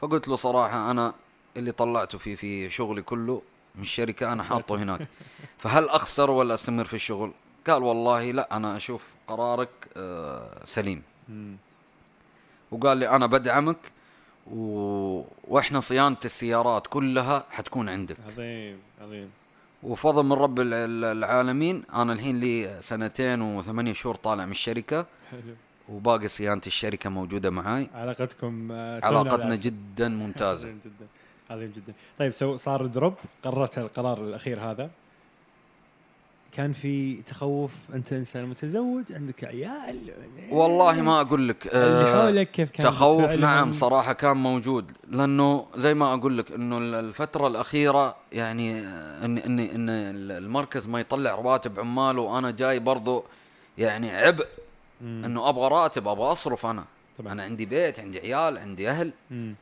[0.00, 1.14] فقلت له صراحة أنا
[1.56, 3.42] اللي طلعته في في شغلي كله
[3.74, 5.08] من الشركة أنا حاطه هناك.
[5.58, 7.32] فهل أخسر ولا أستمر في الشغل؟
[7.66, 11.02] قال والله لا أنا أشوف قرارك آه سليم.
[12.70, 13.76] وقال لي أنا بدعمك
[14.46, 15.22] و...
[15.44, 18.16] وإحنا صيانة السيارات كلها حتكون عندك.
[18.26, 19.30] عظيم عظيم.
[19.82, 25.06] وفضل من رب الع- الع- العالمين أنا الحين لي سنتين وثمانية شهور طالع من الشركة.
[25.30, 25.54] حلو.
[25.88, 27.88] وباقي صيانة الشركة موجودة معاي.
[27.94, 30.62] علاقتكم آه، علاقتنا جدا ممتازة.
[30.68, 31.06] عظيم جدا.
[31.50, 31.94] عظيم جدا.
[32.18, 34.90] طيب so صار drop قررت القرار الأخير هذا.
[36.52, 39.98] كان في تخوف أنت إنسان متزوج عندك عيال.
[40.50, 44.92] والله ما أقول لك اللي آه، حولك كيف كان تخوف؟ نعم صراحة كان موجود.
[45.08, 49.88] لأنه زي ما أقول لك إنه ال- الفترة الأخيرة يعني آه، إن إن إن
[50.30, 53.24] المركز ما يطلع رواتب عمال وأنا جاي برضو
[53.78, 54.46] يعني عبء.
[55.00, 55.22] مم.
[55.24, 56.84] إنه أبغى راتب أبغى أصرف أنا
[57.18, 57.32] طبعاً.
[57.32, 59.54] أنا عندي بيت عندي عيال عندي أهل مم.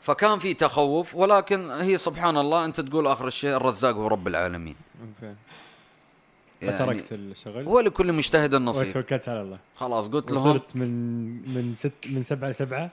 [0.00, 4.76] فكان في تخوف ولكن هي سبحان الله أنت تقول آخر الشيء الرزاق هو رب العالمين
[5.20, 5.36] فين.
[6.62, 10.88] يعني فتركت الشغل هو لكل مجتهد النصيب وتوكلت على الله خلاص قلت لهم وصرت من
[11.54, 12.90] من ست من سبعة لسبعة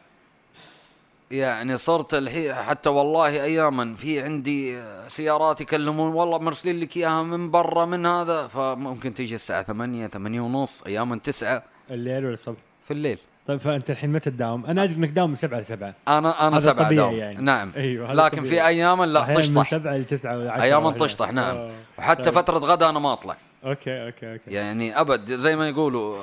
[1.31, 7.51] يعني صرت الحين حتى والله اياما في عندي سيارات يكلمون والله مرسلين لك إياها من
[7.51, 12.91] برا من هذا فممكن تيجي الساعة 8 8 ونص اياما 9 الليل ولا الصبح في
[12.91, 13.17] الليل
[13.47, 16.65] طيب فأنت الحين متى تداوم؟ أنا ادري انك داوم من سبعة لسبعة أنا أنا هذا
[16.65, 17.41] سبعة طبيعي داوم يعني.
[17.41, 18.55] نعم أيوه لكن طبيعي.
[18.55, 21.05] في اياما لا أحياناً من تشطح سبعة لتسعة وعشرة اياما وأحياناً.
[21.05, 21.71] تشطح نعم آه.
[21.97, 22.33] وحتى طيب.
[22.33, 26.17] فترة غدا أنا ما أطلع okay okay okay يعني أبد زي ما يقولوا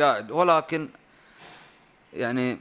[0.00, 0.88] قاعد ولكن
[2.14, 2.58] يعني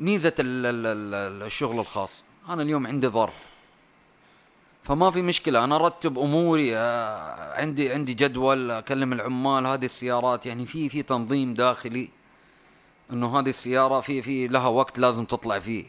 [0.00, 2.24] ميزة ال- ال- ال- الشغل الخاص.
[2.48, 3.34] أنا اليوم عندي ظرف.
[4.82, 5.64] فما في مشكلة.
[5.64, 10.46] أنا أرتب أموري آه، عندي عندي جدول أكلم العمال هذه السيارات.
[10.46, 12.08] يعني في في تنظيم داخلي.
[13.12, 15.84] إنه هذه السيارة في في لها وقت لازم تطلع فيه.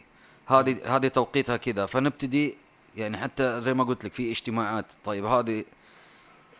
[0.46, 1.86] هذه هذه توقيتها كذا.
[1.86, 2.54] فنبتدي
[2.96, 4.86] يعني حتى زي ما قلت لك في اجتماعات.
[5.04, 5.64] طيب هذه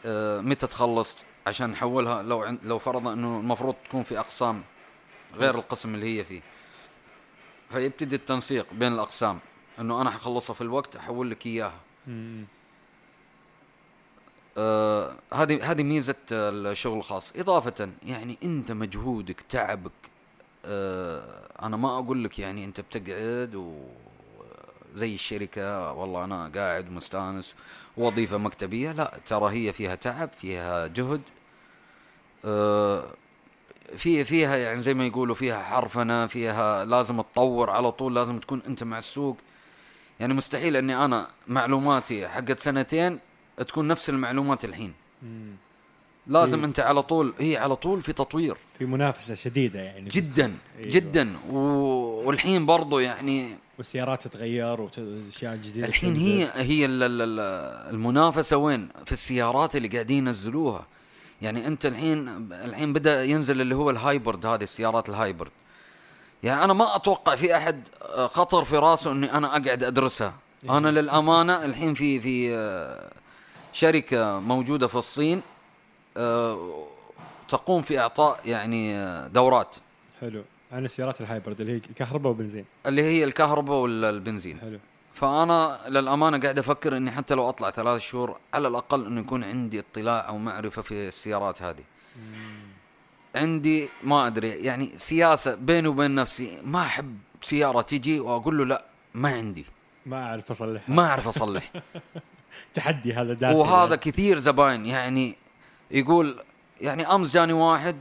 [0.07, 4.63] آه، متى تخلص عشان نحولها لو لو فرضنا إنه المفروض تكون في أقسام
[5.35, 6.43] غير القسم اللي هي فيه.
[7.73, 9.39] فيبتدي التنسيق بين الأقسام.
[9.79, 11.81] إنه أنا حخلصها في الوقت احول لك إياها.
[14.59, 17.33] آه، هذه هذه ميزة آه، الشغل الخاص.
[17.37, 19.93] إضافة يعني أنت مجهودك تعبك
[20.65, 23.85] آه، أنا ما أقول لك يعني أنت بتقعد و
[24.95, 27.55] زي الشركة والله أنا قاعد مستأنس
[27.97, 28.93] وظيفة مكتبية.
[28.93, 31.23] لا ترى هي فيها تعب فيها جهد.
[32.45, 33.15] آه،
[33.97, 38.63] في فيها يعني زي ما يقولوا فيها حرفنة فيها لازم تطور على طول لازم تكون
[38.67, 39.37] أنت مع السوق
[40.21, 43.19] يعني مستحيل إني أنا معلوماتي حقت سنتين
[43.57, 45.53] تكون نفس المعلومات الحين مم.
[46.27, 46.65] لازم إيه.
[46.65, 50.55] أنت على طول هي على طول في تطوير في منافسة شديدة يعني جدا.
[50.79, 50.91] أيوة.
[50.91, 51.57] جدا و...
[52.27, 56.17] والحين برضو يعني والسيارات تتغير واشياء جديدة الحين.
[56.17, 60.87] هي هي ال- ال- ال- المنافسة وين في السيارات اللي قاعدين ينزلوها
[61.43, 65.51] يعني انت الحين الحين بدأ ينزل اللي هو ال hybrid هذه السيارات ال hybrid.
[66.43, 70.35] يعني أنا ما أتوقع في أحد آه، خطر في راسه إني أنا أقعد أدرسها.
[70.71, 73.11] أنا للأمانة الحين في في آه،
[73.73, 75.43] شركة موجودة في الصين
[76.17, 76.87] آه،
[77.49, 78.95] تقوم في إعطاء يعني
[79.29, 79.77] دورات.
[80.21, 80.43] حلو.
[80.73, 82.65] عن السيارات الهايبرد اللي هي كهرباء وبنزين.
[82.87, 84.61] اللي هي الكهرباء والبنزين.
[84.61, 84.79] حلو.
[85.23, 89.81] فأنا للأمانة قاعد أفكر إني حتى لو أطلع ثلاث شهور على الأقل إنه يكون عندي
[89.81, 91.85] اطلاع أو معرفة في السيارات هذه.
[93.35, 98.85] عندي ما أدري يعني سياسة بيني وبين نفسي ما أحب سيارة تجي وأقول له لا
[99.15, 99.65] ما عندي.
[100.07, 100.89] ما أعرف أصلح.
[100.89, 101.73] ما أعرف أصلح.
[102.75, 105.37] تحدي هذا داخلي وهذا كثير زباين يعني
[105.91, 106.43] يقول
[106.81, 107.97] يعني أمس جاني واحد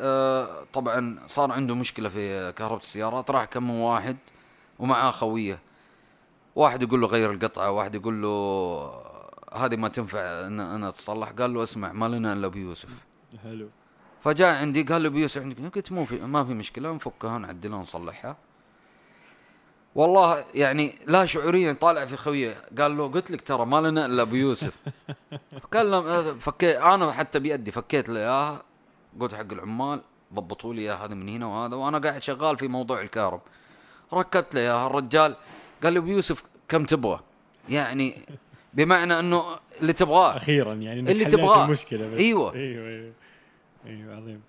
[0.00, 4.16] آه طبعا صار عنده مشكلة في كهرباء السيارات راح كم واحد
[4.78, 5.73] ومعاه خوية.
[6.56, 9.04] واحد يقول له غير القطعة واحد يقول له
[9.52, 12.88] هذه ما تنفع ان أنا تصلح قال له اسمع ما لنا إلا أبو يوسف.
[13.42, 13.68] حلو.
[14.20, 17.78] فجاء عندي قال له ابو يوسف عندك؟ قلت مو في ما في مشكلة نفكها نعدلها
[17.78, 18.36] ونصلحها.
[19.94, 22.56] والله يعني لا شعوريا طالع في خويه.
[22.78, 24.74] قال له قلت لك ترى ما لنا إلا أبو يوسف.
[25.74, 28.62] قال له فكيت أنا حتى بيدي فكيت له إياها.
[29.20, 30.02] قلت حق العمال
[30.34, 31.76] ضبطوا لي إياها هذا من هنا وهذا.
[31.76, 33.40] وأنا قاعد شغال في موضوع الكهرب.
[34.12, 34.86] ركبت له إياها.
[34.86, 35.36] الرجال
[35.84, 37.20] قال لي أبو يوسف كم تبغى؟
[37.68, 38.14] يعني
[38.74, 39.44] بمعنى إنه
[39.80, 40.36] اللي تبغاه.
[40.36, 41.64] أخيرا يعني اللي تبغاه.
[41.64, 42.18] المشكلة بس.
[42.18, 42.54] أيوة.
[42.54, 43.12] أيوه أيوه.
[43.86, 44.40] أيوه عظيم.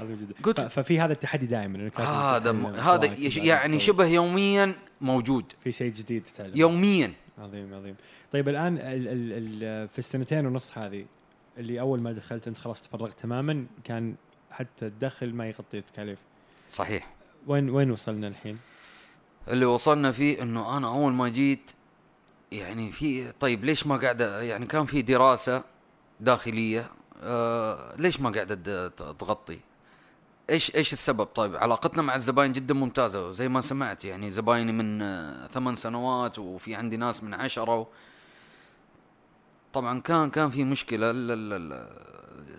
[0.00, 0.34] عظيم جدا.
[0.42, 3.86] قلت- ففي هذا التحدي دائما إنك هذا هذا يعني تطور.
[3.86, 5.44] شبه يوميا موجود.
[5.64, 7.12] في شيء جديد تتعلم يوميا.
[7.38, 7.94] عظيم عظيم.
[8.32, 9.32] طيب الآن ال ال
[9.62, 11.04] ال في السنتين ونص هذه
[11.58, 14.14] اللي أول ما دخلت أنت خلاص تفرغت تماما كان
[14.50, 16.18] حتى الدخل ما يغطي التكاليف
[16.72, 17.10] صحيح.
[17.46, 18.58] وين وين وصلنا الحين؟
[19.48, 21.70] اللي وصلنا فيه إنه أنا أول ما جيت
[22.52, 25.62] يعني في طيب ليش ما قاعد يعني كان في دراسة
[26.20, 26.90] داخلية
[27.22, 29.60] آه ليش ما قاعدة تغطي؟
[30.50, 35.02] إيش إيش السبب؟ طيب علاقتنا مع الزباين جدا ممتازة وزي ما سمعت يعني زبايني من
[35.02, 37.86] آه ثمان سنوات وفي عندي ناس من عشرة و...
[39.72, 41.12] طبعا كان كان في مشكلة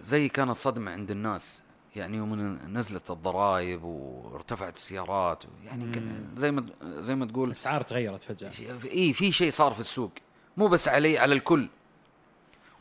[0.04, 1.63] زي كانت صدمة عند الناس.
[1.96, 5.92] يعني يوم نزلت الضرائب وارتفعت السيارات يعني.
[6.38, 8.52] زي ما زي ما تقول الأسعار تغيرت فجأة.
[8.92, 10.12] اي في شيء صار في السوق
[10.58, 11.68] مو بس علي على الكل.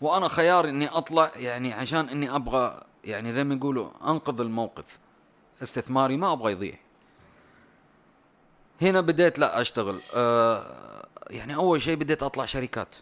[0.00, 4.98] وأنا خياري إني أطلع يعني عشان إني أبغى يعني زي ما يقولوا أنقذ الموقف.
[5.62, 6.74] استثماري ما أبغى يضيع.
[8.82, 10.00] هنا بديت لا أشتغل.
[10.14, 12.94] آه يعني أول شيء بديت أطلع شركات.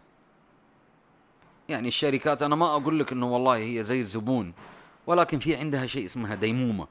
[1.69, 4.53] يعني الشركات أنا ما أقول لك إنه والله هي زي الزبون.
[5.07, 6.87] ولكن في عندها شيء اسمها ديمومة.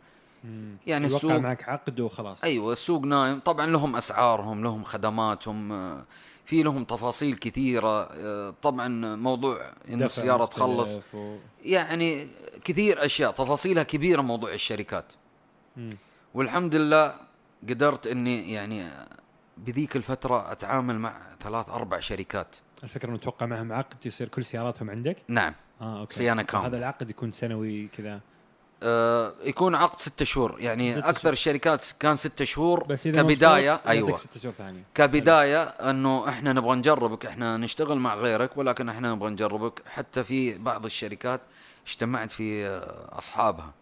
[0.87, 2.43] يعني يوقع السوق معك عقد وخلاص.
[2.43, 3.39] أيوه السوق نايم.
[3.39, 6.05] طبعا لهم أسعارهم لهم خدماتهم آه،
[6.45, 8.03] في لهم تفاصيل كثيرة.
[8.03, 10.99] آه، طبعا موضوع إنه السيارة تخلص.
[11.13, 11.37] و...
[11.65, 12.27] يعني
[12.63, 15.13] كثير أشياء تفاصيلها كبيرة موضوع الشركات.
[15.77, 15.97] مم.
[16.33, 17.15] والحمد لله
[17.69, 18.89] قدرت إني يعني
[19.57, 22.55] بذيك الفترة أتعامل مع ثلاث أربع شركات.
[22.83, 25.53] الفكرة إنه توقع معهم عقد يصير كل سياراتهم عندك؟ نعم.
[25.81, 26.13] آه أوكي.
[26.15, 26.67] صيانة كاملة.
[26.67, 28.19] هذا العقد يكون سنوي كذا؟
[28.83, 30.55] آه يكون عقد ستة شهور.
[30.59, 31.33] يعني ستة أكثر شهور.
[31.33, 33.81] الشركات كان ستة شهور بس إذا كبداية.
[33.87, 34.09] أيوه.
[34.09, 34.83] يعطيك ست شهور ثانية.
[34.95, 37.25] كبداية إنه إحنا نبغى نجربك.
[37.25, 39.81] إحنا نشتغل مع غيرك ولكن إحنا نبغى نجربك.
[39.85, 41.41] حتى في بعض الشركات
[41.87, 43.73] اجتمعت في آه، أصحابها.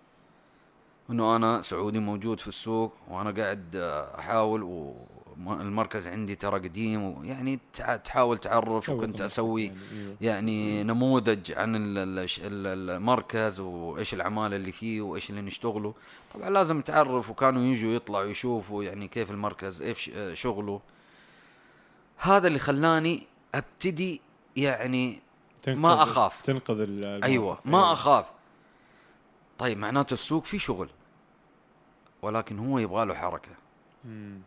[1.09, 4.61] إنه أنا سعودي موجود في السوق وأنا قاعد آه، أحاول
[5.45, 7.59] والمركز عندي ترى قديم ويعني
[8.03, 10.15] تحاول تعرف وكنت أسوي يعني، أيوه.
[10.21, 15.93] يعني نموذج عن المركز وإيش العماله اللي فيه وإيش اللي نشتغله
[16.33, 20.81] طبعا لازم تعرف وكانوا يجوا يطلعوا يشوفوا يعني كيف المركز إيش شغله
[22.17, 24.21] هذا اللي خلاني أبتدي
[24.55, 25.19] يعني
[25.67, 26.41] ما أخاف.
[26.41, 27.23] تنقذ الموقف.
[27.23, 28.25] أيوه ما أخاف
[29.57, 30.89] طيب معناته السوق في شغل
[32.21, 33.51] ولكن هو يبغى له حركة
[34.05, 34.41] مم.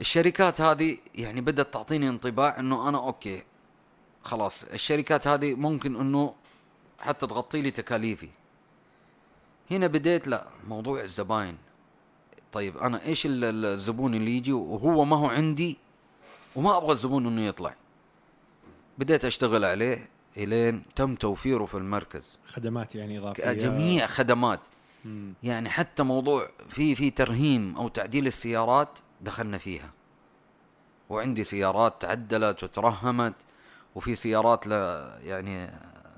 [0.00, 3.42] الشركات هذه يعني بدأت تعطيني انطباع إنه أنا أوكي
[4.22, 4.64] خلاص.
[4.64, 6.34] الشركات هذه ممكن إنه
[6.98, 8.28] حتى تغطي لي تكاليفي.
[9.70, 11.56] هنا بديت لا موضوع الزباين.
[12.52, 15.76] طيب أنا إيش ال- ال- الزبون اللي يجي؟ وهو ما هو عندي
[16.56, 17.74] وما أبغى الزبون إنه يطلع.
[18.98, 22.38] بديت أشتغل عليه إلين تم توفيره في المركز.
[22.46, 23.52] خدمات يعني إضافية.
[23.52, 24.60] جميع خدمات.
[25.04, 25.34] مم.
[25.42, 29.90] يعني حتى موضوع في في ترهيم أو تعديل السيارات دخلنا فيها.
[31.08, 33.34] وعندي سيارات تعدلت وترهمت
[33.94, 34.72] وفي سيارات ل
[35.22, 35.70] يعني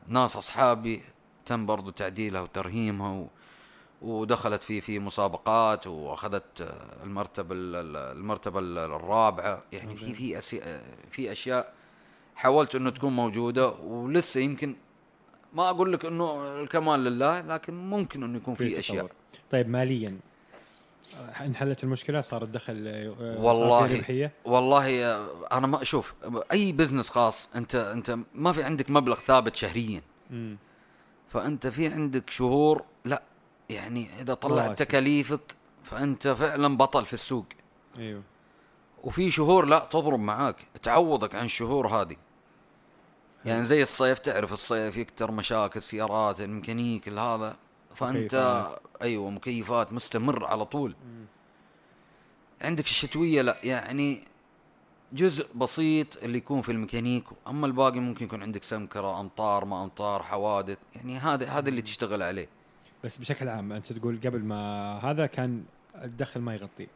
[0.08, 1.02] ناس أصحابي
[1.46, 3.26] تم برضو تعديلها وترهيمها و
[4.02, 6.74] ودخلت في في مسابقات وأخذت
[7.04, 9.62] المرتبة ال- ال- المرتبة ال- الرابعة.
[9.72, 11.74] يعني في في أسي- في أشياء
[12.36, 14.76] حاولت إنه تكون موجودة ولسه يمكن
[15.54, 19.04] ما أقول لك إنه الكمال لله لكن ممكن إنه يكون في أشياء.
[19.50, 20.18] طيب ماليا.
[21.40, 23.96] انحلت المشكلة صار الدخل آه، صار والله.
[23.96, 26.14] ربحية والله آه، أنا ما أشوف
[26.52, 30.56] أي business خاص أنت أنت ما في عندك مبلغ ثابت شهريا مم.
[31.28, 33.22] فأنت في عندك شهور لا
[33.70, 34.78] يعني إذا طلعت.
[34.82, 35.54] تكاليفك
[35.84, 37.46] فأنت فعلا بطل في السوق
[37.98, 38.22] أيوه
[39.04, 42.16] وفي شهور لا تضرب معاك تعوضك عن الشهور هذه
[43.44, 47.56] يعني زي الصيف تعرف الصيف يكتر مشاكل سيارات الميكانيك هذا
[47.94, 48.80] فأنت مكيفات.
[49.02, 50.94] أيوه مكيفات مستمر على طول.
[52.62, 54.24] عندك الشتوية لا يعني
[55.12, 60.22] جزء بسيط اللي يكون في الميكانيك أما الباقي ممكن يكون عندك سمكرة أمطار ما أمطار
[60.22, 62.48] حوادث يعني هذا هذا اللي تشتغل عليه.
[63.04, 65.64] بس بشكل عام أنت تقول قبل ما هذا كان
[65.94, 66.86] الدخل ما يغطي.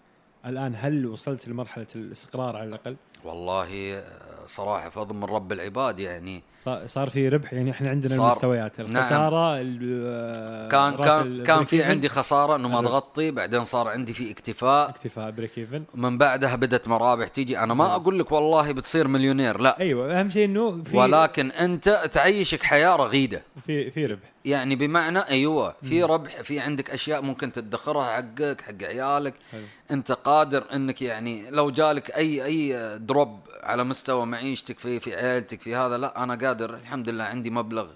[0.47, 4.05] الآن هل وصلت لمرحلة الاستقرار على الأقل؟ والله آه،
[4.47, 6.42] صراحة فضل من رب العباد يعني.
[6.86, 8.14] صار- في ربح يعني إحنا عندنا.
[8.14, 8.80] المستويات.
[8.80, 8.97] نعم.
[8.97, 12.82] الخسارة ال- كان كان كان في عندي خسارة إنه ما.
[12.82, 14.88] تغطي بعدين صار عندي في اكتفاء.
[14.90, 17.59] اكتفاء break even من بعدها بدت مرابح تيجي.
[17.59, 17.95] أنا ما حلو.
[17.97, 19.80] أقول لك والله بتصير مليونير لا.
[19.80, 23.42] أيوه أهم شيء إنه في ولكن أنت تعيشك حياة رغيدة.
[23.66, 24.34] في في ربح.
[24.45, 29.34] يعني بمعنى أيوه في ربح في عندك أشياء ممكن تدخرها حقك حق عيالك.
[29.53, 29.62] حلو.
[29.90, 35.61] أنت قادر أنك يعني لو جالك أي أي دروب على مستوى معيشتك في في عيلتك
[35.61, 37.86] في هذا لا أنا قادر الحمد لله عندي مبلغ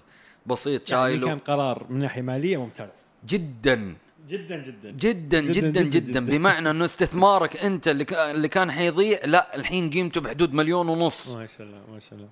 [0.45, 1.27] بسيط يعني شايله.
[1.27, 3.05] كان قرار من ناحية مالية ممتاز.
[3.27, 3.95] جدا.
[4.27, 4.91] جدا جدا.
[4.91, 6.25] جدا جداً جدا.
[6.25, 11.35] بمعنى إنه استثمارك أنت اللي كان حيضيع لا الحين قيمته بحدود مليون ونص.
[11.35, 12.29] ما شاء الله ما شاء الله.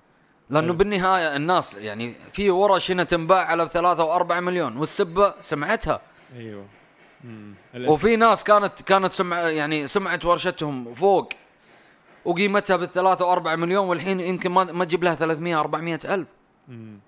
[0.50, 0.74] لأنه حلو.
[0.76, 6.00] بالنهاية الناس يعني في ورش هنا تنباع على بثلاثة وأربعة مليون والسبة سمعتها
[6.36, 6.66] أيوه
[7.24, 7.54] مم.
[7.76, 11.28] وفي ناس كانت كانت سمع يعني سمعت ورشتهم فوق
[12.24, 16.28] وقيمتها بالثلاثة وأربعة مليون والحين يمكن ما ما تجيب لها 300 400 ألف
[16.68, 16.98] مم.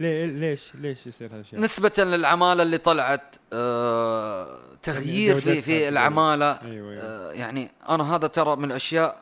[0.00, 5.70] ليه ليش ليش يصير هذا الشيء؟ نسبة للعمالة اللي طلعت آه تغيير في جودتها في
[5.72, 5.88] تقريباً.
[5.88, 9.20] العمالة أيوه أيوه آه يعني أنا هذا ترى من الأشياء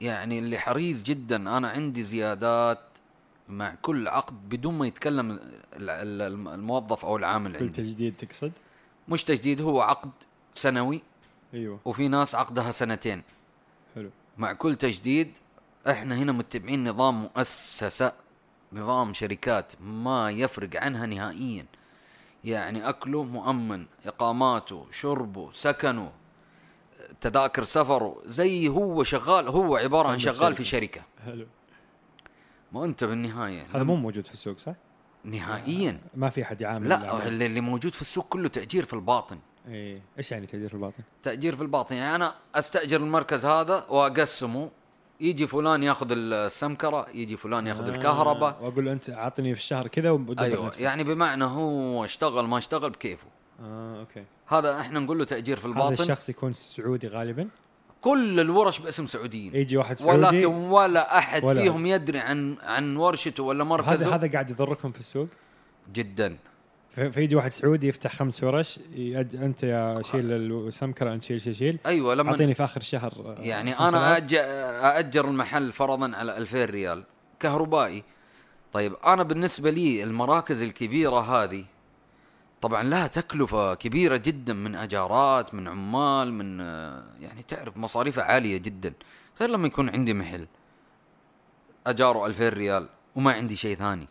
[0.00, 1.36] يعني اللي حريص جدا.
[1.56, 2.80] أنا عندي زيادات
[3.48, 5.40] مع كل عقد بدون ما يتكلم ال-
[5.90, 7.82] ال- الموظف أو العامل كل عندي.
[7.82, 8.52] تجديد تقصد؟
[9.08, 10.10] مش تجديد هو عقد
[10.54, 11.02] سنوي.
[11.54, 11.80] أيوه.
[11.84, 13.22] وفي ناس عقدها سنتين.
[13.94, 14.10] حلو.
[14.38, 15.38] مع كل تجديد
[15.90, 18.12] إحنا هنا متبعين نظام مؤسسة
[18.72, 21.66] نظام شركات ما يفرق عنها نهائيا.
[22.44, 26.12] يعني أكله مؤمن إقاماته شربه سكنه
[27.20, 31.02] تذاكر سفره زي هو شغال هو عبارة عن شغال في في شركة.
[31.24, 31.46] حلو.
[32.72, 33.66] ما أنت بالنهاية.
[33.74, 34.74] هذا مو موجود في السوق صح؟
[35.24, 36.00] نهائيا.
[36.14, 37.28] ما في أحد يعامل لا.
[37.28, 39.38] اللي اللي موجود في السوق كله تأجير في الباطن.
[39.68, 40.02] إيه.
[40.18, 41.94] إيش يعني تأجير في الباطن؟ تأجير في الباطن.
[41.96, 44.70] يعني أنا أستأجر المركز هذا وأقسمه.
[45.20, 48.58] يجي فلان ياخذ السمكرة يجي فلان ياخذ آه، الكهرباء.
[48.62, 50.08] وأقول له أنت أعطني في الشهر كذا
[50.38, 50.66] أيوه.
[50.66, 50.80] نفسك.
[50.80, 53.26] يعني بمعنى هو اشتغل ما اشتغل بكيفه.
[53.62, 54.24] آه okay.
[54.50, 56.02] هذا إحنا نقول له تأجير في هذا الباطن.
[56.02, 57.48] الشخص يكون سعودي غالبا.
[58.00, 59.54] كل الورش باسم سعوديين.
[59.56, 60.18] يجي واحد سعودي.
[60.26, 64.14] ولكن ولا أحد ولا- فيهم يدري عن عن ورشته ولا هذا مركزه.
[64.14, 65.28] هذا قاعد يضركم في السوق؟
[65.92, 66.36] جدا.
[66.94, 69.36] فيجي واحد سعودي يفتح خمس ورش يأج...
[69.36, 71.78] أنت يا شيل السمكرة أنت شيل شيل شيل.
[71.86, 74.16] أيوه لما أعطيني في آخر شهر آه، يعني أنا.
[74.16, 74.34] أج...
[74.34, 77.04] أأجر المحل فرضا على 2000 ريال
[77.40, 78.02] كهربائي.
[78.72, 81.64] طيب أنا بالنسبة لي المراكز الكبيرة هذه
[82.62, 88.56] طبعا لها تكلفة كبيرة جدا من أجارات من عمال من آه، يعني تعرف مصاريفها عالية
[88.58, 88.92] جدا.
[89.40, 90.46] غير لما يكون عندي محل.
[91.86, 94.08] أجاره 2000 ريال وما عندي شيء ثاني.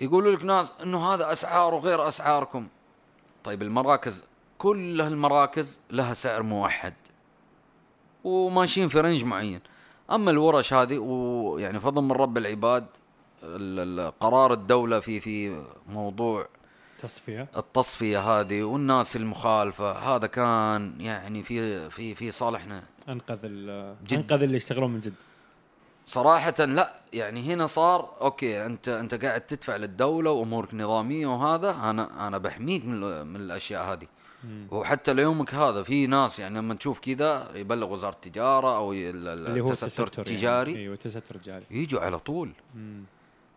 [0.00, 2.68] يقولوا لك ناس إنه هذا اسعاره غير أسعاركم.
[3.44, 4.24] طيب المراكز
[4.58, 6.94] كل المراكز لها سعر موحد
[8.24, 9.60] وماشيين في range معين.
[10.10, 13.07] أما الورش هذه ويعني فضل من رب العباد ال- ال-
[14.20, 16.48] قرار الدولة في في موضوع
[17.02, 23.38] تصفية التصفية هذه والناس المخالفة هذا كان يعني في في في صالحنا أنقذ
[24.06, 24.12] جد.
[24.12, 25.14] أنقذ اللي يشتغلون من جد
[26.06, 32.28] صراحة لا يعني هنا صار okay انت أنت قاعد تدفع للدولة وأمورك نظامية وهذا أنا
[32.28, 34.06] أنا بحميك من من الأشياء هذه.
[34.70, 39.66] وحتى ليومك هذا في ناس يعني لما تشوف كذا يبلغ وزارة التجارة أو اللي هو
[39.66, 40.82] التستر التستر التجاري يعني.
[40.82, 43.04] أيوه التستر التجاري يجوا على طول مم.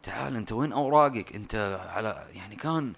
[0.04, 2.94] تعال انت وين اوراقك؟ انت على يعني كان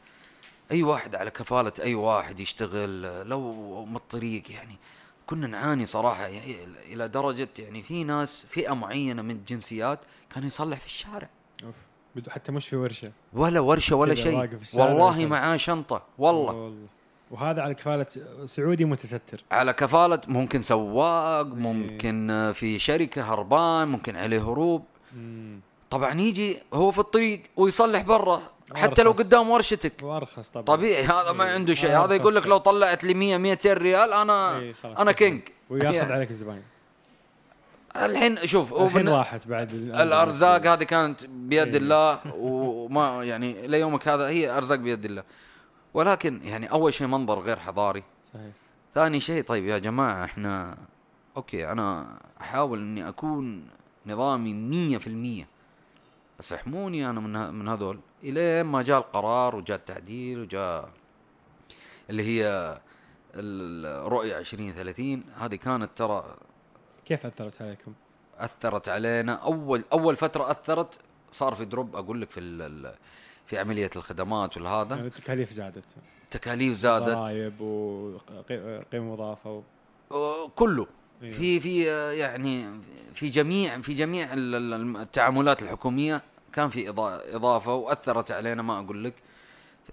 [0.71, 4.75] اي واحد على كفالة اي واحد يشتغل لو من الطريق يعني.
[5.27, 6.57] كنا نعاني صراحة يعني
[6.91, 9.99] إلى درجة يعني في ناس فئة معينة من الجنسيات
[10.29, 11.29] كان يصلح في الشارع.
[12.15, 13.11] بدو حتى مش في ورشة.
[13.33, 14.49] ولا ورشة ولا شيء.
[14.73, 15.25] والله.
[15.25, 16.03] معاه شنطة.
[16.17, 16.53] والله.
[16.53, 16.87] والله.
[17.31, 18.05] وهذا على كفالة
[18.45, 19.43] سعودي متستر.
[19.51, 21.53] على كفالة ممكن سواق إيه.
[21.53, 24.85] ممكن في شركة هربان ممكن عليه هروب.
[25.15, 25.59] مم.
[25.93, 28.41] طبعا يجي هو في الطريق ويصلح برا
[28.75, 29.93] حتى لو قدام ورشتك.
[30.03, 30.65] وأرخص طبعا.
[30.65, 31.53] طبيعي هذا ما إيه.
[31.53, 31.97] عنده شيء.
[32.05, 35.41] هذا يقول لك لو طلعت لي 100 200 ريال أنا إيه، أنا كينج.
[35.69, 36.13] وياخذ يعني.
[36.13, 36.63] عليك الزباين
[37.95, 41.77] الحين شوف الحين واحد بعد الأرزاق هذه كانت بيد إيه.
[41.77, 45.23] الله وما يعني ليومك هذا هي أرزاق بيد الله.
[45.93, 48.03] ولكن يعني أول شيء منظر غير حضاري.
[48.33, 48.51] صحيح.
[48.95, 50.77] ثاني شيء طيب يا جماعة إحنا
[51.37, 53.67] أوكي أنا أحاول إني أكون
[54.05, 54.99] نظامي
[55.43, 55.52] 100%
[56.43, 60.89] سحموني أنا من من هذول إلى ما جاء القرار وجاء التعديل وجاء
[62.09, 62.79] اللي هي
[63.35, 66.35] الرؤية 2030 هذه كانت ترى
[67.05, 67.93] كيف أثرت عليكم؟
[68.37, 69.33] أثرت علينا.
[69.33, 70.99] أول أول فترة أثرت
[71.31, 72.93] صار في دروب أقول لك في
[73.45, 74.95] في عملية الخدمات والهذا.
[74.95, 75.85] يعني التكاليف زادت.
[76.23, 77.09] التكاليف زادت.
[77.09, 79.63] ضرائب وقيمه مضافه
[80.09, 80.47] و...
[80.47, 80.87] كله.
[81.23, 81.31] إيه.
[81.31, 81.83] في في
[82.17, 82.81] يعني
[83.13, 86.21] في جميع في جميع التعاملات الحكومية
[86.53, 86.89] كان في
[87.35, 89.13] إضافة وأثرت علينا ما أقول لك.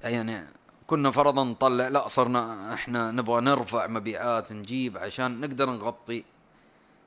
[0.04, 0.44] يعني
[0.86, 6.24] كنا فرضا نطلع لا صرنا إحنا نبغى نرفع مبيعات نجيب عشان نقدر نغطي.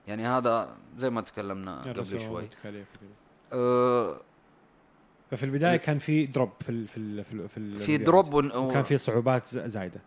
[0.08, 2.50] يعني هذا زي ما تكلمنا قبل شوي.
[3.54, 4.18] أه
[5.32, 8.56] ففي البداية كان في drop في ال في ال في, ال في, في drop ون-
[8.56, 10.02] وكان في صعوبات زايدة.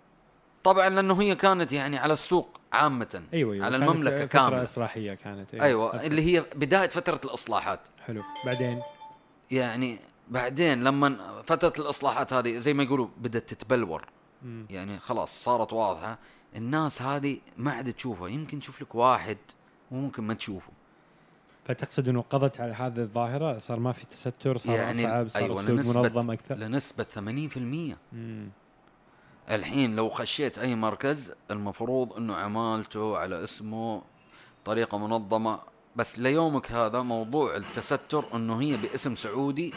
[0.64, 3.22] طبعا لأنه هي كانت يعني على السوق عامة.
[3.34, 4.62] أيوه أيوه على كانت المملكة فترة كاملة.
[4.62, 5.94] اصلاحيه كانت أيوه.
[5.94, 6.06] okay.
[6.06, 7.80] اللي هي بداية فترة الإصلاحات.
[8.06, 8.22] حلو.
[8.46, 8.80] بعدين؟
[9.50, 14.04] يعني بعدين لما فترة الإصلاحات هذه زي ما يقولوا بدأت تتبلور.
[14.42, 14.66] مم.
[14.70, 16.18] يعني خلاص صارت واضحة.
[16.56, 18.28] الناس هذه ما عاد تشوفها.
[18.28, 19.38] يمكن تشوف لك واحد
[19.90, 20.72] وممكن ما تشوفه.
[21.64, 25.62] فتقصد إنه قضت على هذه الظاهرة؟ صار ما في تستر؟ صار يعني اصعب صار أيوة،
[25.62, 28.48] لنسبة- منظم أكثر؟ لنسبة 80% مم.
[29.50, 34.02] الحين لو خشيت أي مركز المفروض إنه عمالته على اسمه
[34.64, 35.58] طريقة منظمة
[35.96, 39.74] بس ليومك هذا موضوع التستر إنه هي باسم سعودي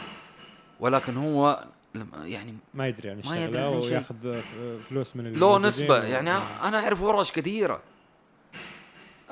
[0.80, 1.64] ولكن هو
[2.24, 3.90] يعني ما يدري عن ما يدري الشغله عن شيء.
[3.92, 4.40] وياخذ
[4.88, 6.30] فلوس من له الموجودين نسبة و- يعني
[6.62, 7.80] أنا أعرف ورش كثيرة.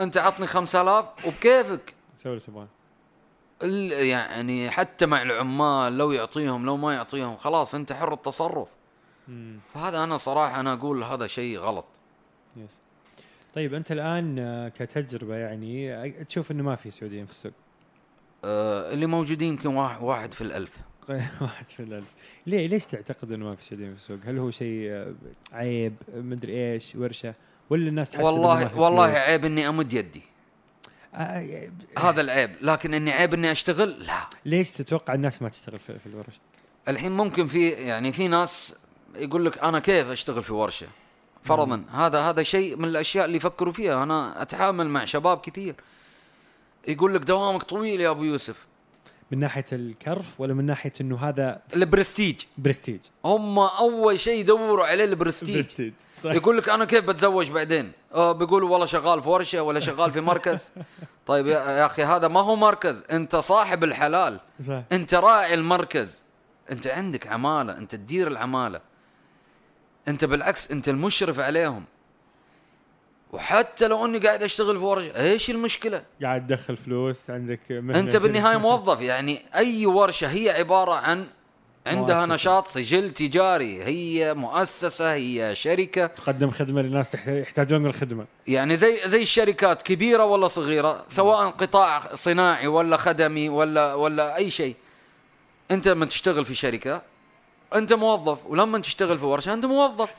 [0.01, 2.69] أنت عطني 5000 وبكيفك؟ سوي اللي تبغاه.
[4.03, 8.69] يعني حتى مع العمال لو يعطيهم لو ما يعطيهم خلاص أنت حر التصرف.
[9.29, 9.59] مم.
[9.75, 11.87] فهذا أنا صراحة أنا أقول هذا شيء غلط.
[12.57, 12.71] يس
[13.55, 17.53] طيب أنت الآن آه، كتجربة يعني آه، تشوف إنه ما في سعوديين في السوق؟
[18.45, 20.77] آه اللي موجودين يمكن واحد, واحد في الألف.
[21.41, 22.09] واحد في الألف.
[22.47, 25.15] ليه؟ ليش تعتقد إنه ما في شيء في السوق؟ هل هو شيء آه،
[25.53, 27.35] عيب مدري إيش ورشة؟
[27.71, 30.23] ولا الناس تحس والله والله؟ عيب إني أمد يدي.
[31.15, 32.51] آه، هذا العيب.
[32.61, 34.29] لكن إني عيب إني أشتغل؟ لا.
[34.45, 36.41] ليش تتوقع الناس ما تشتغل في, في الورش؟
[36.89, 38.75] الحين ممكن في يعني في ناس
[39.15, 40.87] يقول لك أنا كيف أشتغل في ورشة؟
[41.43, 41.85] فرضا.
[41.93, 44.03] هذا هذا شيء من الأشياء اللي يفكروا فيها.
[44.03, 45.75] أنا أتعامل مع شباب كثير.
[46.89, 48.67] يقول لك دوامك طويل يا أبو يوسف.
[49.31, 52.43] من ناحية الكرف ولا من ناحية إنه هذا ال prestige.
[52.59, 55.57] prestige؟ هم أول شيء يدوروا عليه ال prestige.
[55.57, 55.93] prestige
[56.25, 56.35] طيب.
[56.35, 60.21] يقول لك أنا كيف بتزوج بعدين؟ آه بيقولوا والله شغال في ورشة ولا شغال في
[60.21, 60.69] مركز.
[61.27, 63.05] طيب يا, يا أخي هذا ما هو مركز.
[63.11, 64.41] أنت صاحب الحلال.
[64.67, 64.83] صح.
[64.93, 66.23] أنت راعي المركز.
[66.71, 67.79] أنت عندك عمالة.
[67.79, 68.81] أنت تدير العمالة.
[70.09, 71.85] انت بالعكس انت المشرف عليهم.
[73.33, 78.17] وحتى لو اني قاعد اشتغل في ورشة إيش المشكلة؟ قاعد تدخل فلوس عندك مهنة انت
[78.17, 78.57] بالنهاية.
[78.69, 81.27] موظف يعني أي ورشة هي عبارة عن
[81.87, 82.35] عندها مؤسسة.
[82.35, 86.07] نشاط سجل تجاري هي مؤسسة هي شركة.
[86.07, 88.27] تقدم خدمة للناس يحتاجون الخدمة.
[88.47, 94.51] يعني زي زي الشركات كبيرة ولا صغيرة سواء قطاع صناعي ولا خدمي ولا ولا أي
[94.51, 94.77] شيء.
[95.71, 97.03] انت لما تشتغل في شركة
[97.75, 100.15] أنت موظف ولما تشتغل في ورشة أنت موظف.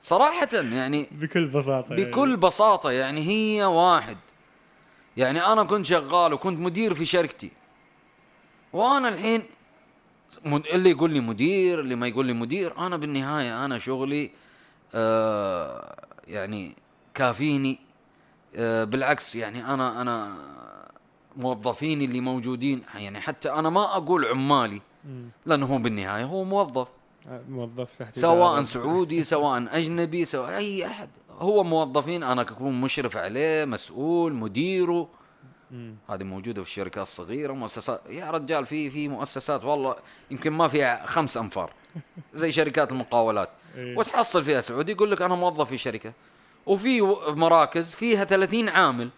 [0.00, 4.16] صراحة يعني بكل بساطة بكل بساطة يعني هي واحد.
[5.16, 7.50] يعني أنا كنت شغال وكنت مدير في شركتي.
[8.72, 9.42] وأنا الحين
[10.46, 14.30] اللي يقول لي مدير اللي ما يقول لي مدير أنا بالنهاية أنا شغلي
[14.94, 15.96] آه
[16.28, 16.76] يعني
[17.14, 17.78] كافيني
[18.56, 20.36] آه بالعكس يعني أنا أنا
[21.36, 22.82] موظفيني اللي موجودين.
[22.94, 24.82] يعني حتى أنا ما أقول عمالي.
[25.46, 26.88] لأنه هو بالنهاية هو موظف.
[27.28, 28.62] آه، موظف تحت سواء.
[28.62, 31.08] سعودي سواء أجنبي سواء أي أحد.
[31.30, 35.08] هو موظفين أنا اكون مشرف عليه مسؤول مديره.
[36.08, 38.00] هذه موجودة في الشركات الصغيرة مؤسسات.
[38.08, 39.96] يا رجال في في مؤسسات والله
[40.30, 41.72] يمكن ما فيها خمس أنفار.
[42.34, 43.48] زي شركات المقاولات.
[43.76, 43.96] إيه.
[43.96, 46.12] وتحصل فيها سعودي يقول لك أنا موظف في شركة.
[46.66, 49.10] وفي مراكز فيها 30 عامل.